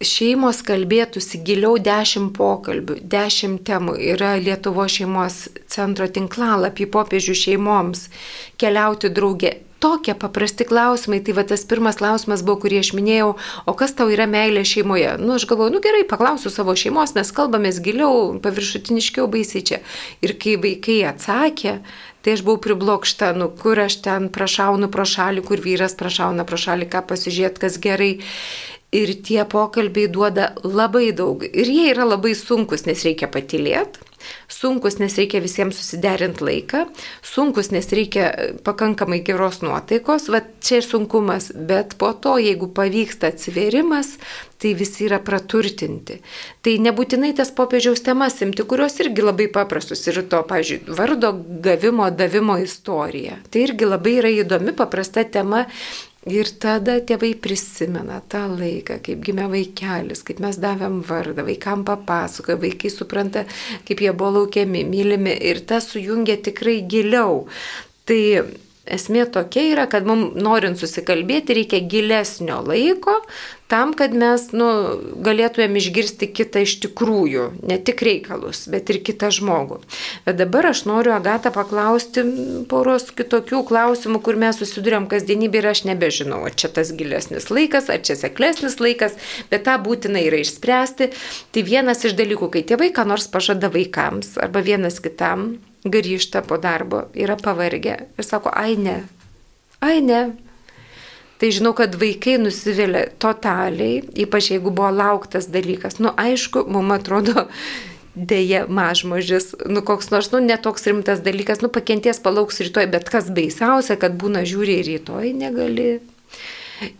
[0.00, 3.98] šeimos kalbėtųsi giliau dešimt pokalbių, dešimt temų.
[4.14, 8.06] Yra Lietuvo šeimos centro tinklalapį popiežių šeimoms
[8.60, 9.58] keliauti draugė.
[9.80, 13.30] Tokie paprasti klausimai, tai va tas pirmas klausimas buvo, kurį aš minėjau,
[13.64, 15.14] o kas tau yra meilė šeimoje?
[15.16, 19.80] Nu, aš galvoju, nu gerai, paklausiu savo šeimos, mes kalbamės giliau, paviršutiniškiau baisiai čia.
[20.20, 21.80] Ir kai vaikai atsakė,
[22.20, 26.58] Tai aš buvau priblokšta, nu kur aš ten prašaunu pro šalį, kur vyras prašauna pro
[26.60, 28.10] šalį, ką pasižiūrėti, kas gerai.
[28.90, 31.44] Ir tie pokalbiai duoda labai daug.
[31.46, 34.10] Ir jie yra labai sunkus, nes reikia patilėti.
[34.50, 36.82] Sunkus, nes reikia visiems susiderinti laiką.
[37.24, 38.26] Sunkus, nes reikia
[38.66, 40.28] pakankamai geros nuotaikos.
[40.32, 41.50] Va čia sunkumas.
[41.54, 44.16] Bet po to, jeigu pavyksta atsiverimas,
[44.60, 46.18] tai visi yra praturtinti.
[46.60, 50.04] Tai nebūtinai tas popiežiaus temas imti, kurios irgi labai paprastus.
[50.10, 51.32] Ir to, pavyzdžiui, vardo
[51.64, 53.40] gavimo, davimo istorija.
[53.50, 55.64] Tai irgi labai yra įdomi, paprasta tema.
[56.28, 62.58] Ir tada tėvai prisimena tą laiką, kaip gimė vaikelis, kaip mes davėm vardą, vaikam papasakoja,
[62.60, 63.46] vaikai supranta,
[63.88, 67.46] kaip jie buvo laukiami, mylimi ir tas sujungia tikrai giliau.
[68.04, 68.20] Tai
[68.90, 73.20] Esmė tokia yra, kad mums norint susikalbėti reikia gilesnio laiko
[73.70, 74.66] tam, kad mes nu,
[75.22, 79.78] galėtumėm išgirsti kitą iš tikrųjų, ne tik reikalus, bet ir kitą žmogų.
[80.26, 82.24] Bet dabar aš noriu Agatą paklausti
[82.70, 87.88] poros kitokių klausimų, kur mes susidurėm kasdienybė ir aš nebežinau, ar čia tas gilesnis laikas,
[87.92, 89.16] ar čia seklesnis laikas,
[89.52, 91.12] bet tą būtina yra išspręsti.
[91.54, 96.58] Tai vienas iš dalykų, kai tėvai ką nors pažada vaikams arba vienas kitam, grįžta po
[96.60, 99.00] darbo, yra pavargę ir sako, ai ne,
[99.80, 100.24] ai ne.
[101.40, 105.96] Tai žinau, kad vaikai nusivylė totaliai, ypač jeigu buvo lauktas dalykas.
[105.96, 107.46] Nu, aišku, mums atrodo,
[108.14, 113.30] dėja mažmožis, nu koks nors, nu netoks rimtas dalykas, nu pakenties palauks rytoj, bet kas
[113.32, 115.94] baisiausia, kad būna žiūri rytoj negali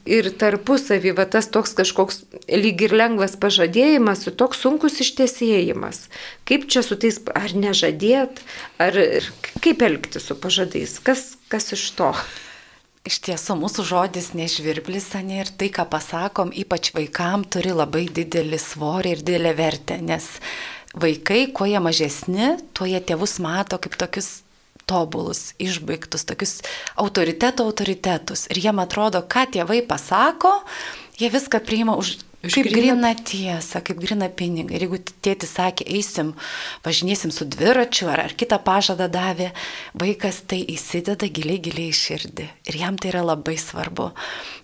[0.08, 6.06] ir tarpusavį, va tas toks kažkoks lyg ir lengvas pažadėjimas, toks sunkus ištiesėjimas.
[6.48, 8.42] Kaip čia su tais, ar nežadėt,
[8.80, 9.00] ar
[9.64, 12.12] kaip elgti su pažadais, kas, kas iš to?
[13.08, 18.58] Iš tiesų, mūsų žodis nežvirblis, ne ir tai, ką pasakom, ypač vaikam, turi labai didelį
[18.60, 20.26] svorį ir didelę vertę, nes
[20.92, 24.42] vaikai, kuo jie mažesni, tuo jie tėvus mato kaip tokius
[24.84, 26.58] tobulus, išbaigtus, tokius
[27.00, 28.44] autoriteto autoritetus.
[28.52, 30.58] Ir jiem atrodo, ką tėvai pasako,
[31.16, 34.78] jie viską priima už Kaip grina tiesa, kaip grina pinigai.
[34.78, 36.30] Ir jeigu tėtis sakė, eisim,
[36.86, 39.50] važinėsim su dviračiu ar, ar kitą pažadą davė,
[40.00, 42.46] vaikas tai įsideda giliai, giliai širdį.
[42.72, 44.08] Ir jam tai yra labai svarbu.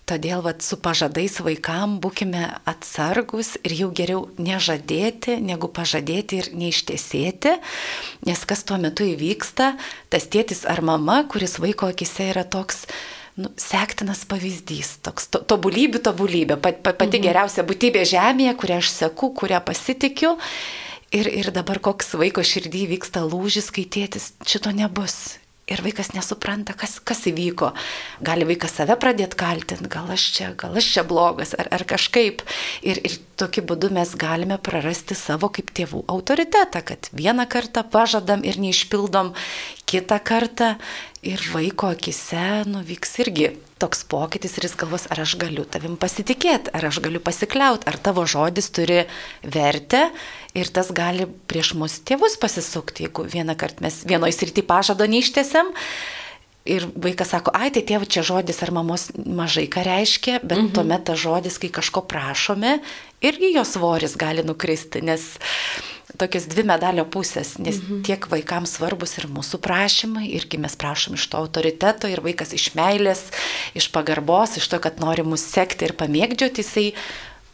[0.09, 7.59] Todėl vat, su pažadais vaikam būkime atsargus ir jau geriau nežadėti, negu pažadėti ir neištesėti.
[8.25, 9.75] Nes kas tuo metu įvyksta,
[10.09, 12.87] tas tėtis ar mama, kuris vaiko akise yra toks,
[13.37, 17.25] nu, sektinas pavyzdys, toks to, tobulybių tobulybė, pat, pat, pati mhm.
[17.29, 20.35] geriausia būtybė žemėje, kurią aš seku, kurią pasitikiu.
[21.15, 25.37] Ir, ir dabar koks vaiko širdį vyksta lūžis, kai tėtis šito nebus.
[25.67, 27.73] Ir vaikas nesupranta, kas, kas įvyko.
[28.23, 32.45] Gali vaikas save pradėti kaltinti, gal aš čia, gal aš čia blogas, ar, ar kažkaip.
[32.87, 38.47] Ir, ir tokiu būdu mes galime prarasti savo kaip tėvų autoritetą, kad vieną kartą pažadam
[38.47, 39.35] ir neišpildom,
[39.83, 40.77] kitą kartą
[41.19, 43.51] ir vaiko akise nuvyks irgi
[43.81, 47.97] toks pokytis ir jis galvos, ar aš galiu tavim pasitikėti, ar aš galiu pasikliauti, ar
[48.01, 49.03] tavo žodis turi
[49.43, 50.07] vertę
[50.57, 55.73] ir tas gali prieš mus tėvus pasisukti, jeigu vieną kartą mes vienoje srity pažado neištėsiam.
[56.67, 60.73] Ir vaikas sako, ai, tai tėvo čia žodis ar mamos mažai ką reiškia, bet mhm.
[60.75, 62.81] tuomet tas žodis, kai kažko prašome,
[63.23, 65.29] irgi jos svoris gali nukristi, nes
[66.15, 68.01] tokias dvi medalio pusės, nes mhm.
[68.07, 72.71] tiek vaikams svarbus ir mūsų prašymai, irgi mes prašom iš to autoriteto ir vaikas iš
[72.79, 73.27] meilės,
[73.77, 76.87] iš pagarbos, iš to, kad nori mus sekti ir pamėgdžioti, jisai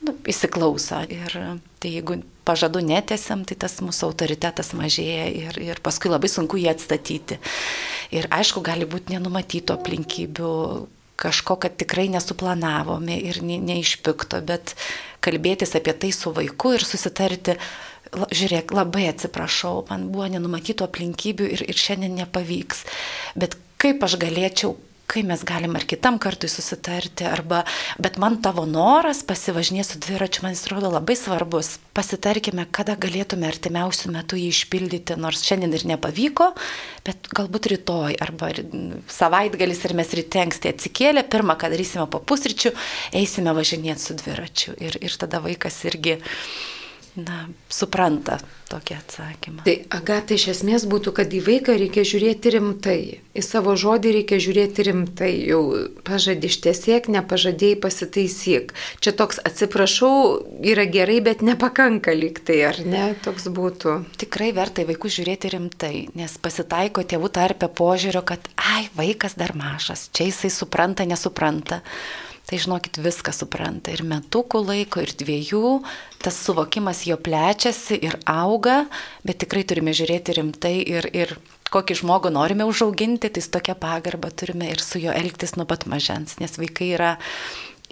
[0.05, 1.01] nu, įsiklauso.
[1.09, 1.37] Ir
[1.81, 6.69] tai jeigu pažadų netesiam, tai tas mūsų autoritetas mažėja ir, ir paskui labai sunku jį
[6.75, 7.39] atstatyti.
[8.13, 10.53] Ir aišku, gali būti nenumatyto aplinkybių,
[11.23, 14.75] kažko, kad tikrai nesuplanavome ir ne, neišpikto, bet
[15.23, 17.57] kalbėtis apie tai su vaiku ir susitarti,
[18.31, 22.85] žiūrėk, labai atsiprašau, man buvo nenumatytų aplinkybių ir, ir šiandien nepavyks.
[23.39, 24.75] Bet kaip aš galėčiau,
[25.13, 27.61] kai mes galim ar kitam kartui susitarti, arba,
[28.01, 31.75] bet man tavo noras pasivažinėti su dviračiu, man jis atrodo labai svarbus.
[31.93, 36.49] Pasitarkime, kada galėtume artimiausių metų jį išpildyti, nors šiandien ir nepavyko,
[37.05, 38.49] bet galbūt rytoj, arba
[39.13, 42.73] savaitgalis ir mes ryte anksti atsikėlę, pirmą, ką darysime po pusryčių,
[43.21, 44.77] eisime važinėti su dviračiu.
[44.81, 46.17] Ir, ir tada vaikas irgi
[47.19, 48.39] na, supranta
[48.71, 49.63] tokį atsakymą.
[49.67, 52.97] Tai agata iš esmės būtų, kad į vaiką reikia žiūrėti rimtai,
[53.37, 55.61] į savo žodį reikia žiūrėti rimtai, jau
[56.07, 58.73] pažadį ištiesiek, nepažadėjai pasitaisyk.
[59.03, 60.15] Čia toks atsiprašau,
[60.65, 63.99] yra gerai, bet nepakanka liktai, ar ne, toks būtų.
[64.23, 69.53] Tikrai verta į vaikus žiūrėti rimtai, nes pasitaiko tėvų tarpe požiūrio, kad, ai, vaikas dar
[69.59, 71.83] mažas, čia jisai supranta, nesupranta
[72.49, 73.93] tai žinokit viską supranta.
[73.93, 75.79] Ir metukų laiko, ir dviejų,
[76.23, 78.83] tas suvokimas jo plečiasi ir auga,
[79.23, 81.37] bet tikrai turime žiūrėti rimtai ir, ir
[81.73, 85.87] kokį žmogų norime užauginti, tai su tokia pagarba turime ir su juo elgtis nuo pat
[85.89, 87.13] mažens, nes vaikai yra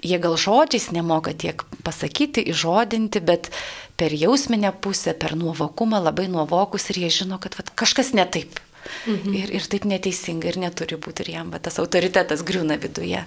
[0.02, 3.50] jie gal žodžiais nemoka tiek pasakyti, įžodinti, bet
[3.96, 8.60] per jausminę pusę, per nuovokumą labai nuovokus ir jie žino, kad vat, kažkas ne taip.
[9.06, 9.34] Mhm.
[9.38, 13.22] Ir, ir taip neteisinga ir neturi būti ir jam, bet tas autoritetas griūna viduje.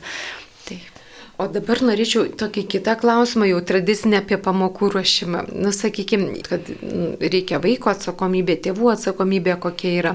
[0.67, 0.79] Tai
[1.35, 5.41] O dabar norėčiau tokį kitą klausimą, jau tradicinę apie pamokų ruošimą.
[5.51, 6.69] Nu, sakykime, kad
[7.19, 10.13] reikia vaiko atsakomybė, tėvų atsakomybė kokia yra.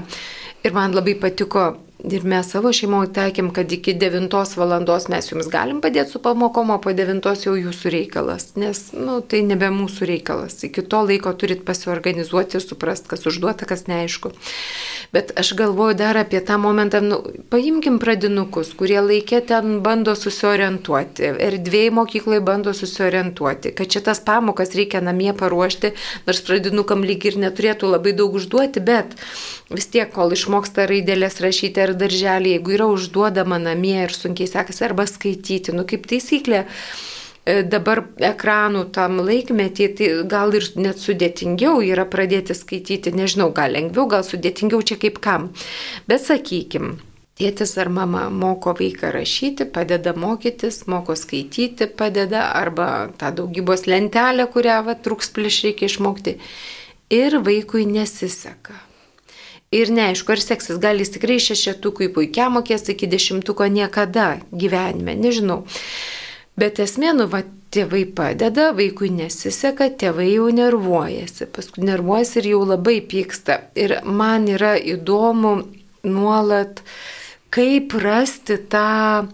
[0.65, 1.67] Ir man labai patiko
[2.01, 6.71] Ir mes savo šeimoje taikėm, kad iki 9 valandos mes jums galim padėti su pamokom,
[6.73, 10.57] o po 9 jau jūsų reikalas, nes nu, tai nebe mūsų reikalas.
[10.65, 14.31] Iki to laiko turit pasiorganizuoti ir suprast, kas užduota, kas neaišku.
[15.13, 17.19] Bet aš galvoju dar apie tą momentą, nu,
[17.53, 25.03] paimkim pradinukus, kurie laikė ten bando susiorientuoti, erdvėjai mokykloje bando susiorientuoti, kad šitas pamokas reikia
[25.05, 25.93] namie paruošti,
[26.25, 29.13] nors pradinukam lyg ir neturėtų labai daug užduoti, bet
[29.69, 34.85] vis tiek, kol išmoksta raidelės rašyti ar darželį, jeigu yra užduodama namie ir sunkiai sekasi
[34.87, 41.79] arba skaityti, nu kaip taisyklė, e, dabar ekranų tam laikmetį, tai gal ir net sudėtingiau
[41.85, 45.49] yra pradėti skaityti, nežinau, gal lengviau, gal sudėtingiau čia kaip kam.
[46.07, 46.99] Bet sakykim,
[47.39, 54.45] tėtis ar mama moko vaiką rašyti, padeda mokytis, moko skaityti, padeda, arba tą daugybos lentelę,
[54.53, 56.37] kurią va, truks pliš reikia išmokti.
[57.11, 58.77] Ir vaikui nesiseka
[59.71, 65.61] Ir neaišku, ar seksis, gal jis tikrai šešetukui puikia mokės iki dešimtuko niekada gyvenime, nežinau.
[66.59, 67.39] Bet esmė, nu, va,
[67.71, 73.61] tėvai padeda, vaikui nesiseka, tėvai jau nervuojasi, paskui nervuojasi ir jau labai pyksta.
[73.79, 75.53] Ir man yra įdomu
[76.03, 76.83] nuolat,
[77.55, 79.29] kaip rasti tą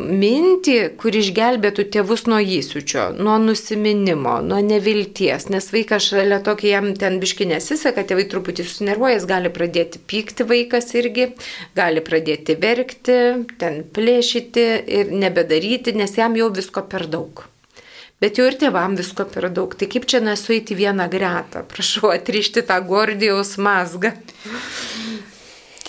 [0.00, 6.72] mintį, kur išgelbėtų tėvus nuo įsiučio, nuo nusiminimo, nuo nevilties, nes vaikas šalia to, kai
[6.72, 11.30] jam ten biški nesiseka, tėvai truputį susinervuojas, gali pradėti pykti vaikas irgi,
[11.78, 13.20] gali pradėti verkti,
[13.60, 14.66] ten plėšyti
[15.00, 17.46] ir nebedaryti, nes jam jau visko per daug.
[18.20, 19.72] Bet jau ir tėvam visko per daug.
[19.80, 21.62] Tai kaip čia nesueiti vieną gretą?
[21.64, 24.12] Prašau atrišti tą Gordijaus mazgą.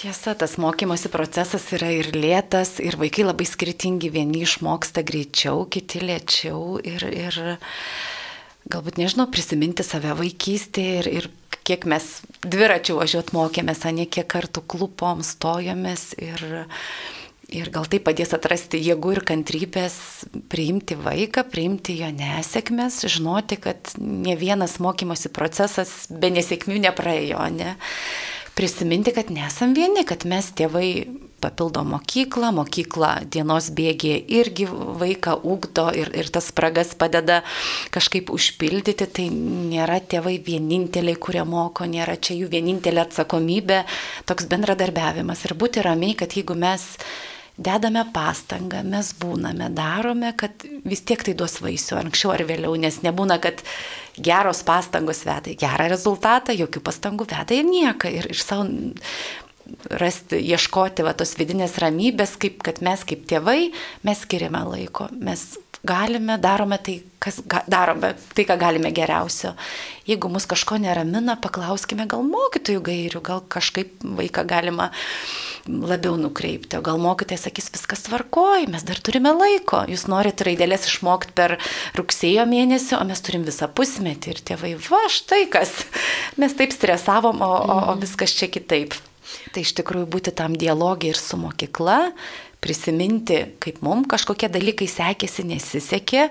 [0.01, 6.01] Tiesa, tas mokymosi procesas yra ir lėtas, ir vaikai labai skirtingi, vieni išmoksta greičiau, kiti
[6.01, 7.37] lėčiau ir, ir
[8.65, 11.29] galbūt, nežinau, prisiminti save vaikystėje ir, ir
[11.61, 12.07] kiek mes
[12.41, 16.47] dviračių važiuot mokėmės, ne kiek kartų klupom, stojomės ir,
[17.53, 20.01] ir gal tai padės atrasti jėgų ir kantrybės
[20.49, 27.77] priimti vaiką, priimti jo nesėkmės, žinoti, kad ne vienas mokymosi procesas be nesėkmių nepraėjo, ne
[28.61, 30.89] prisiminti, kad nesam vieni, kad mes tėvai
[31.41, 37.39] papildo mokyklą, mokykla dienos bėgėje irgi vaiką ūkdo ir, ir tas spragas padeda
[37.95, 43.81] kažkaip užpildyti, tai nėra tėvai vieninteliai, kurie moko, nėra čia jų vienintelė atsakomybė,
[44.29, 46.85] toks bendradarbiavimas ir būti ramiai, kad jeigu mes
[47.63, 53.01] dedame pastangą, mes būname, darome, kad vis tiek tai duos vaisių, anksčiau ar vėliau, nes
[53.05, 53.63] nebūna, kad
[54.17, 58.11] geros pastangos veda į gerą rezultatą, jokių pastangų veda į nieką.
[58.11, 58.67] Ir iš savo
[60.01, 63.71] rasti, ieškoti va, tos vidinės ramybės, kaip kad mes kaip tėvai,
[64.07, 65.45] mes skiriame laiko, mes
[65.83, 69.55] galime, darome tai, kas ga, darome, tai, ką galime geriausio.
[70.09, 74.91] Jeigu mus kažko neramina, paklauskime gal mokytojų gairių, gal kažkaip vaiką galima
[75.67, 80.87] labiau nukreipti, o gal mokytojas sakys, viskas tvarkoj, mes dar turime laiko, jūs norite raidelės
[80.89, 81.57] išmokti per
[81.97, 85.73] rugsėjo mėnesį, o mes turim visą pusmetį ir tėvai, va štai kas,
[86.41, 88.97] mes taip stresavom, o, o, o viskas čia kitaip.
[89.53, 91.99] Tai iš tikrųjų būti tam dialogį ir su mokykla,
[92.61, 96.27] prisiminti, kaip mums kažkokie dalykai sekėsi, nesisekė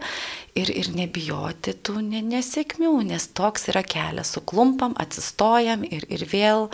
[0.61, 6.69] ir, ir nebijoti tų nesėkmių, nes toks yra kelias, suklumpam, atsistojam ir, ir vėl,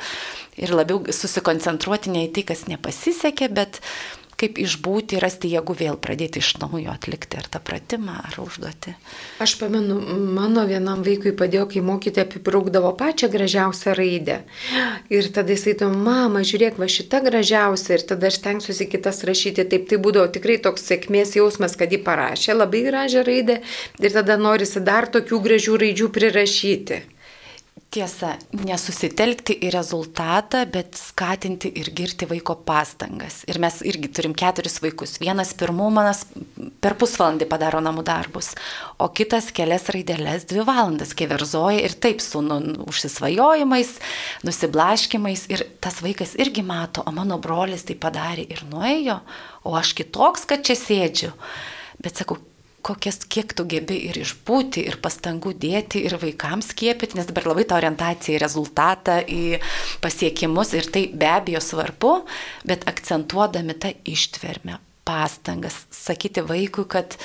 [0.60, 3.80] ir labiau susikoncentruoti ne į tai, kas nepasisekė, bet
[4.40, 8.92] kaip išbūti, rasti jėgų vėl pradėti iš naujo atlikti ar tą pratimą, ar užduoti.
[9.42, 9.96] Aš pamenu,
[10.36, 14.38] mano vienam vaikui padėjo, kai mokyti apibraukdavo pačią gražiausią raidę.
[15.12, 19.64] Ir tada jisai to, mama, žiūrėk, va šita gražiausia ir tada aš tenksiuosi kitas rašyti.
[19.72, 23.60] Taip, tai būdavo tikrai toks sėkmės jausmas, kad jį parašė labai gražią raidę
[24.02, 27.02] ir tada norisi dar tokių gražių raidžių prirašyti.
[27.76, 33.42] Tiesa, nesusitelkti į rezultatą, bet skatinti ir girti vaiko pastangas.
[33.48, 35.18] Ir mes irgi turim keturis vaikus.
[35.20, 36.22] Vienas pirmumas
[36.80, 38.54] per pusvalandį padaro namų darbus,
[38.96, 42.58] o kitas kelias raidelės dvi valandas keverzoja ir taip su nu,
[42.88, 43.94] užsisvajojimais,
[44.48, 45.46] nusiblaškimais.
[45.52, 49.20] Ir tas vaikas irgi mato, o mano brolis tai padarė ir nuėjo,
[49.68, 51.32] o aš kitoks, kad čia sėdžiu.
[52.00, 52.40] Bet sakau,
[52.86, 57.66] kokias, kiek tu gebi ir išbūti, ir pastangų dėti, ir vaikams skiepyti, nes dabar labai
[57.66, 59.58] ta orientacija į rezultatą, į
[60.04, 62.14] pasiekimus, ir tai be abejo svarbu,
[62.68, 67.18] bet akcentuodami tą ištvermę, pastangas, sakyti vaikui, kad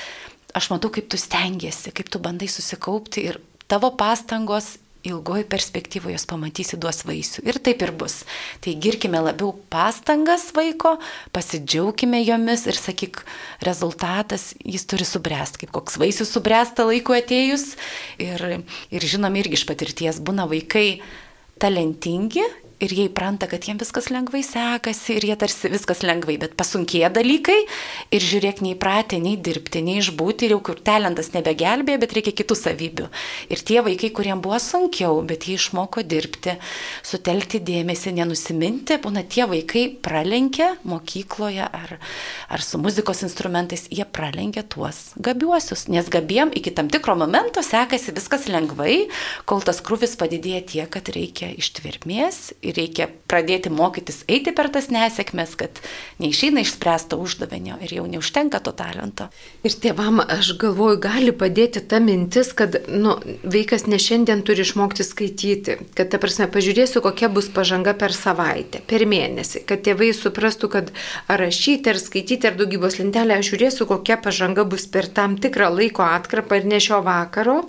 [0.58, 3.40] aš matau, kaip tu stengiasi, kaip tu bandai susikaupti ir
[3.72, 4.76] tavo pastangos
[5.08, 7.44] ilgoji perspektyvoje jos pamatysi duos vaisių.
[7.48, 8.22] Ir taip ir bus.
[8.64, 10.96] Tai girkime labiau pastangas vaiko,
[11.36, 13.24] pasidžiaugkime jomis ir sakyk,
[13.66, 17.76] rezultatas jis turi subręsti, kaip koks vaisius subręsta laiku atėjus.
[18.22, 18.62] Ir,
[18.94, 21.02] ir žinom irgi iš patirties, būna vaikai
[21.62, 22.46] talentingi
[22.82, 27.12] ir jie įpranta, kad jiems viskas lengvai sekasi ir jie tarsi viskas lengvai, bet pasunkėja
[27.14, 27.58] dalykai
[28.14, 32.58] ir žiūrėk, neįpratę nei dirbti, nei išbūti ir jau kur talentas nebegelbėja, bet reikia kitų
[32.58, 33.08] savybių.
[33.54, 36.58] Ir tie vaikai, kuriems buvo sunkiau, bet jie išmoko dirbti,
[37.06, 41.96] sutelkti dėmesį, nenusiminti, būna tie vaikai pralenkia mokykloje ar,
[42.50, 48.16] ar su muzikos instrumentais, jie pralenkia tuos gabiuosius, nes gabiem iki tam tikro momento sekasi
[48.18, 49.08] viskas lengvai,
[49.50, 54.90] kol tas krūvis padidėja tiek, kad reikia ištvirmės ir reikia pradėti mokytis eiti per tas
[54.92, 55.80] nesėkmes, kad
[56.22, 59.30] neišeina išspręsto uždavinio ir jau neužtenka to talento.
[59.68, 65.06] Ir tėvam, aš galvoju, gali padėti ta mintis, kad nu, vaikas ne šiandien turi išmokti
[65.08, 70.72] skaityti, kad, ta prasme, pažiūrėsiu, kokia bus pažanga per savaitę, per mėnesį, kad tėvai suprastų,
[70.76, 70.92] kad
[71.32, 75.72] ar rašyti, ar skaityti, ar daugybos lentelę, aš žiūrėsiu, kokia pažanga bus per tam tikrą
[75.74, 77.62] laiko atkarpą ir ne šio vakaro,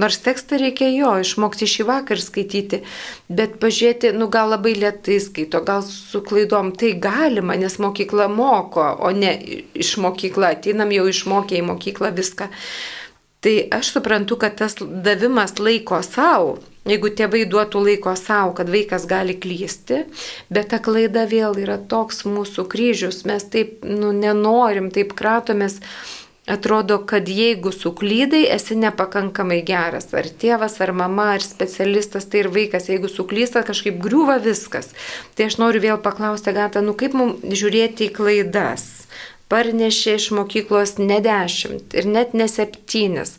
[0.00, 2.82] nors tekstą reikia jo išmokti šį vakarą skaityti,
[3.28, 8.28] bet pažiūrėti, nu gal gal labai lietai skaito, gal su klaidom, tai galima, nes mokykla
[8.28, 9.32] moko, o ne
[9.74, 12.50] iš mokykla, ateinam jau išmokę į mokyklą viską.
[13.44, 19.04] Tai aš suprantu, kad tas davimas laiko savo, jeigu tėvai duotų laiko savo, kad vaikas
[19.08, 20.04] gali klysti,
[20.52, 25.80] bet ta klaida vėl yra toks mūsų kryžius, mes taip nu, nenorim, taip kratomės
[26.46, 32.50] Atrodo, kad jeigu suklydai, esi nepakankamai geras, ar tėvas, ar mama, ar specialistas, tai ir
[32.52, 34.90] vaikas, jeigu suklysta, kažkaip griūva viskas.
[35.32, 38.84] Tai aš noriu vėl paklausti, Gata, nu kaip mums žiūrėti į klaidas?
[39.48, 43.38] Parnešė iš mokyklos ne dešimt ir net ne septynis.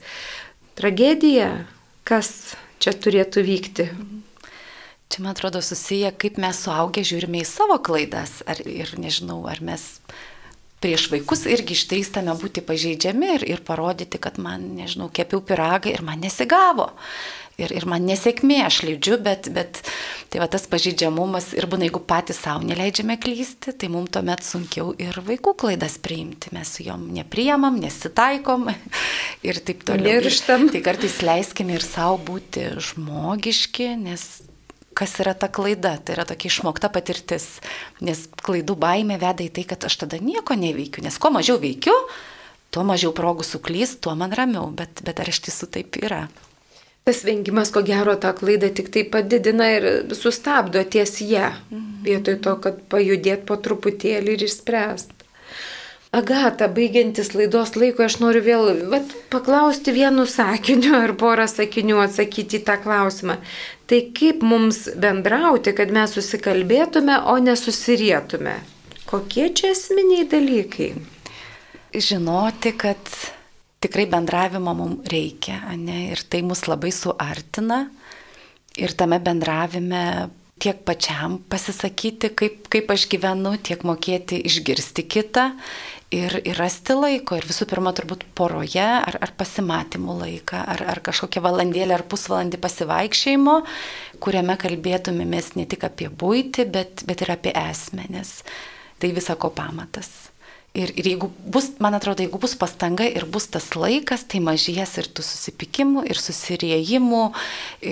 [0.74, 1.68] Tragedija,
[2.10, 3.90] kas čia turėtų vykti?
[5.14, 8.40] Čia, man atrodo, susiję, kaip mes suaugę žiūrime į savo klaidas.
[8.50, 9.86] Ar, ir nežinau, ar mes
[10.86, 16.06] prieš vaikus irgi išteistame būti pažeidžiami ir, ir parodyti, kad man, nežinau, kepiau piragą ir
[16.06, 16.92] man nesigavo.
[17.56, 19.80] Ir, ir man nesėkmė, aš leidžiu, bet, bet
[20.30, 24.92] tai va tas pažeidžiamumas ir būna, jeigu patys savo neleidžiame klysti, tai mums tuomet sunkiau
[25.00, 26.52] ir vaikų klaidas priimti.
[26.54, 28.68] Mes su juom nepriemam, nesitaikom
[29.48, 30.20] ir taip toliau.
[30.20, 30.68] Mirštam.
[30.76, 34.28] Tai kartais leiskime ir savo būti žmogiški, nes
[34.96, 37.60] kas yra ta klaida, tai yra tokia išmokta patirtis,
[38.06, 41.96] nes klaidų baime veda į tai, kad aš tada nieko neveikiu, nes kuo mažiau veikiu,
[42.72, 46.26] tuo mažiau progų suklys, tuo man ramiau, bet, bet ar iš tiesų taip yra?
[47.06, 49.84] Tas vengimas, ko gero, tą klaidą tik tai padidina ir
[50.18, 51.92] sustabdo ties ją, mhm.
[52.08, 55.15] vietoj to, kad pajudėt po truputėlį ir išspręst.
[56.16, 62.62] Agata, baigiantis laidos laiko, aš noriu vėl vat, paklausti vienu sakiniu ar porą sakinių atsakyti
[62.62, 63.36] į tą klausimą.
[63.90, 68.56] Tai kaip mums bendrauti, kad mes susikalbėtume, o nesusirietume?
[69.10, 70.94] Kokie čia esminiai dalykai?
[71.96, 73.12] Žinoti, kad
[73.84, 76.14] tikrai bendravimo mums reikia, ne?
[76.16, 77.84] ir tai mus labai suartina.
[78.80, 80.06] Ir tame bendravime
[80.60, 85.50] tiek pačiam pasisakyti, kaip, kaip aš gyvenu, tiek mokėti išgirsti kitą
[86.16, 87.38] ir, ir rasti laiko.
[87.38, 92.62] Ir visų pirma, turbūt poroje ar, ar pasimatymų laiką, ar, ar kažkokią valandėlę ar pusvalandį
[92.64, 93.58] pasivaikščiojimo,
[94.24, 98.40] kuriame kalbėtumėmės ne tik apie būti, bet, bet ir apie esmę, nes
[99.02, 100.10] tai visako pamatas.
[100.76, 104.98] Ir, ir jeigu bus, man atrodo, jeigu bus pastanga ir bus tas laikas, tai mažės
[105.00, 107.22] ir tų susipykimų, ir susiriejimų,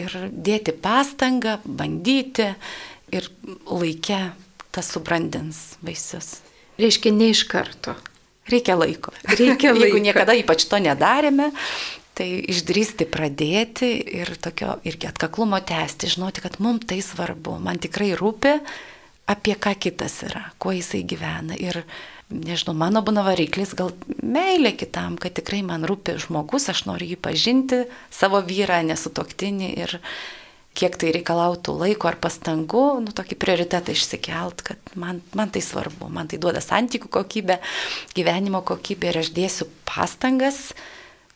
[0.02, 2.50] ir dėti pastangą, bandyti
[3.16, 3.30] ir
[3.72, 4.34] laikę
[4.76, 6.42] tas subrandins vaisius.
[6.82, 7.96] Reiškia, ne iš karto.
[8.52, 9.14] Reikia laiko.
[9.40, 9.86] Reikia laiko.
[9.86, 11.52] Jeigu niekada ypač to nedarėme,
[12.18, 13.90] tai išdrysti pradėti
[14.20, 18.58] ir tokio irgi atkaklumo tęsti, žinoti, kad mums tai svarbu, man tikrai rūpi,
[19.30, 21.58] apie ką kitas yra, kuo jisai gyvena.
[21.58, 21.82] Ir,
[22.34, 27.20] nežinau, mano būna variklis gal meilė kitam, kad tikrai man rūpi žmogus, aš noriu jį
[27.24, 27.84] pažinti,
[28.14, 29.98] savo vyrą, nesutoktinį ir
[30.78, 36.10] kiek tai reikalautų laiko ar pastangų, nu, tokį prioritetą išsikelt, kad man, man tai svarbu,
[36.14, 37.60] man tai duoda santykių kokybę,
[38.18, 40.72] gyvenimo kokybę ir aš dėsiu pastangas,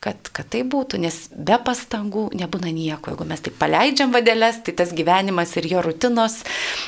[0.04, 3.14] kad, kad tai būtų, nes be pastangų nebūna nieko.
[3.14, 6.40] Jeigu mes taip paleidžiam vadėlės, tai tas gyvenimas ir jo rutinos,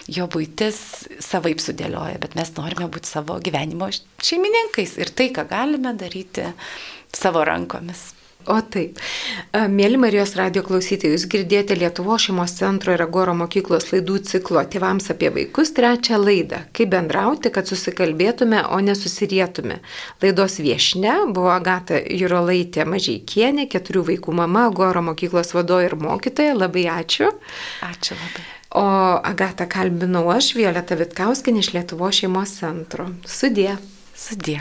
[0.10, 0.80] jo būtis
[1.26, 6.50] savaip sudėlioja, bet mes norime būti savo gyvenimo šeimininkais ir tai, ką galime daryti
[7.16, 8.19] savo rankomis.
[8.50, 8.98] O taip.
[9.54, 15.12] Mėly Marijos radio klausytojai, jūs girdėjote Lietuvo šeimos centro ir Agoro mokyklos laidų ciklo Tėvams
[15.14, 16.64] apie vaikus trečią laidą.
[16.74, 19.78] Kaip bendrauti, kad susikalbėtume, o nesusirietume.
[20.24, 26.58] Laidos viešne buvo Agata Jurolaitė Mažiekienė, keturių vaikų mama, Agoro mokyklos vadovė ir mokytoja.
[26.58, 27.30] Labai ačiū.
[27.86, 28.48] Ačiū labai.
[28.82, 28.88] O
[29.30, 33.12] Agatą kalbinau aš, Violeta Vitkauskinė iš Lietuvo šeimos centro.
[33.30, 33.78] Sudė.
[34.18, 34.60] Sudė.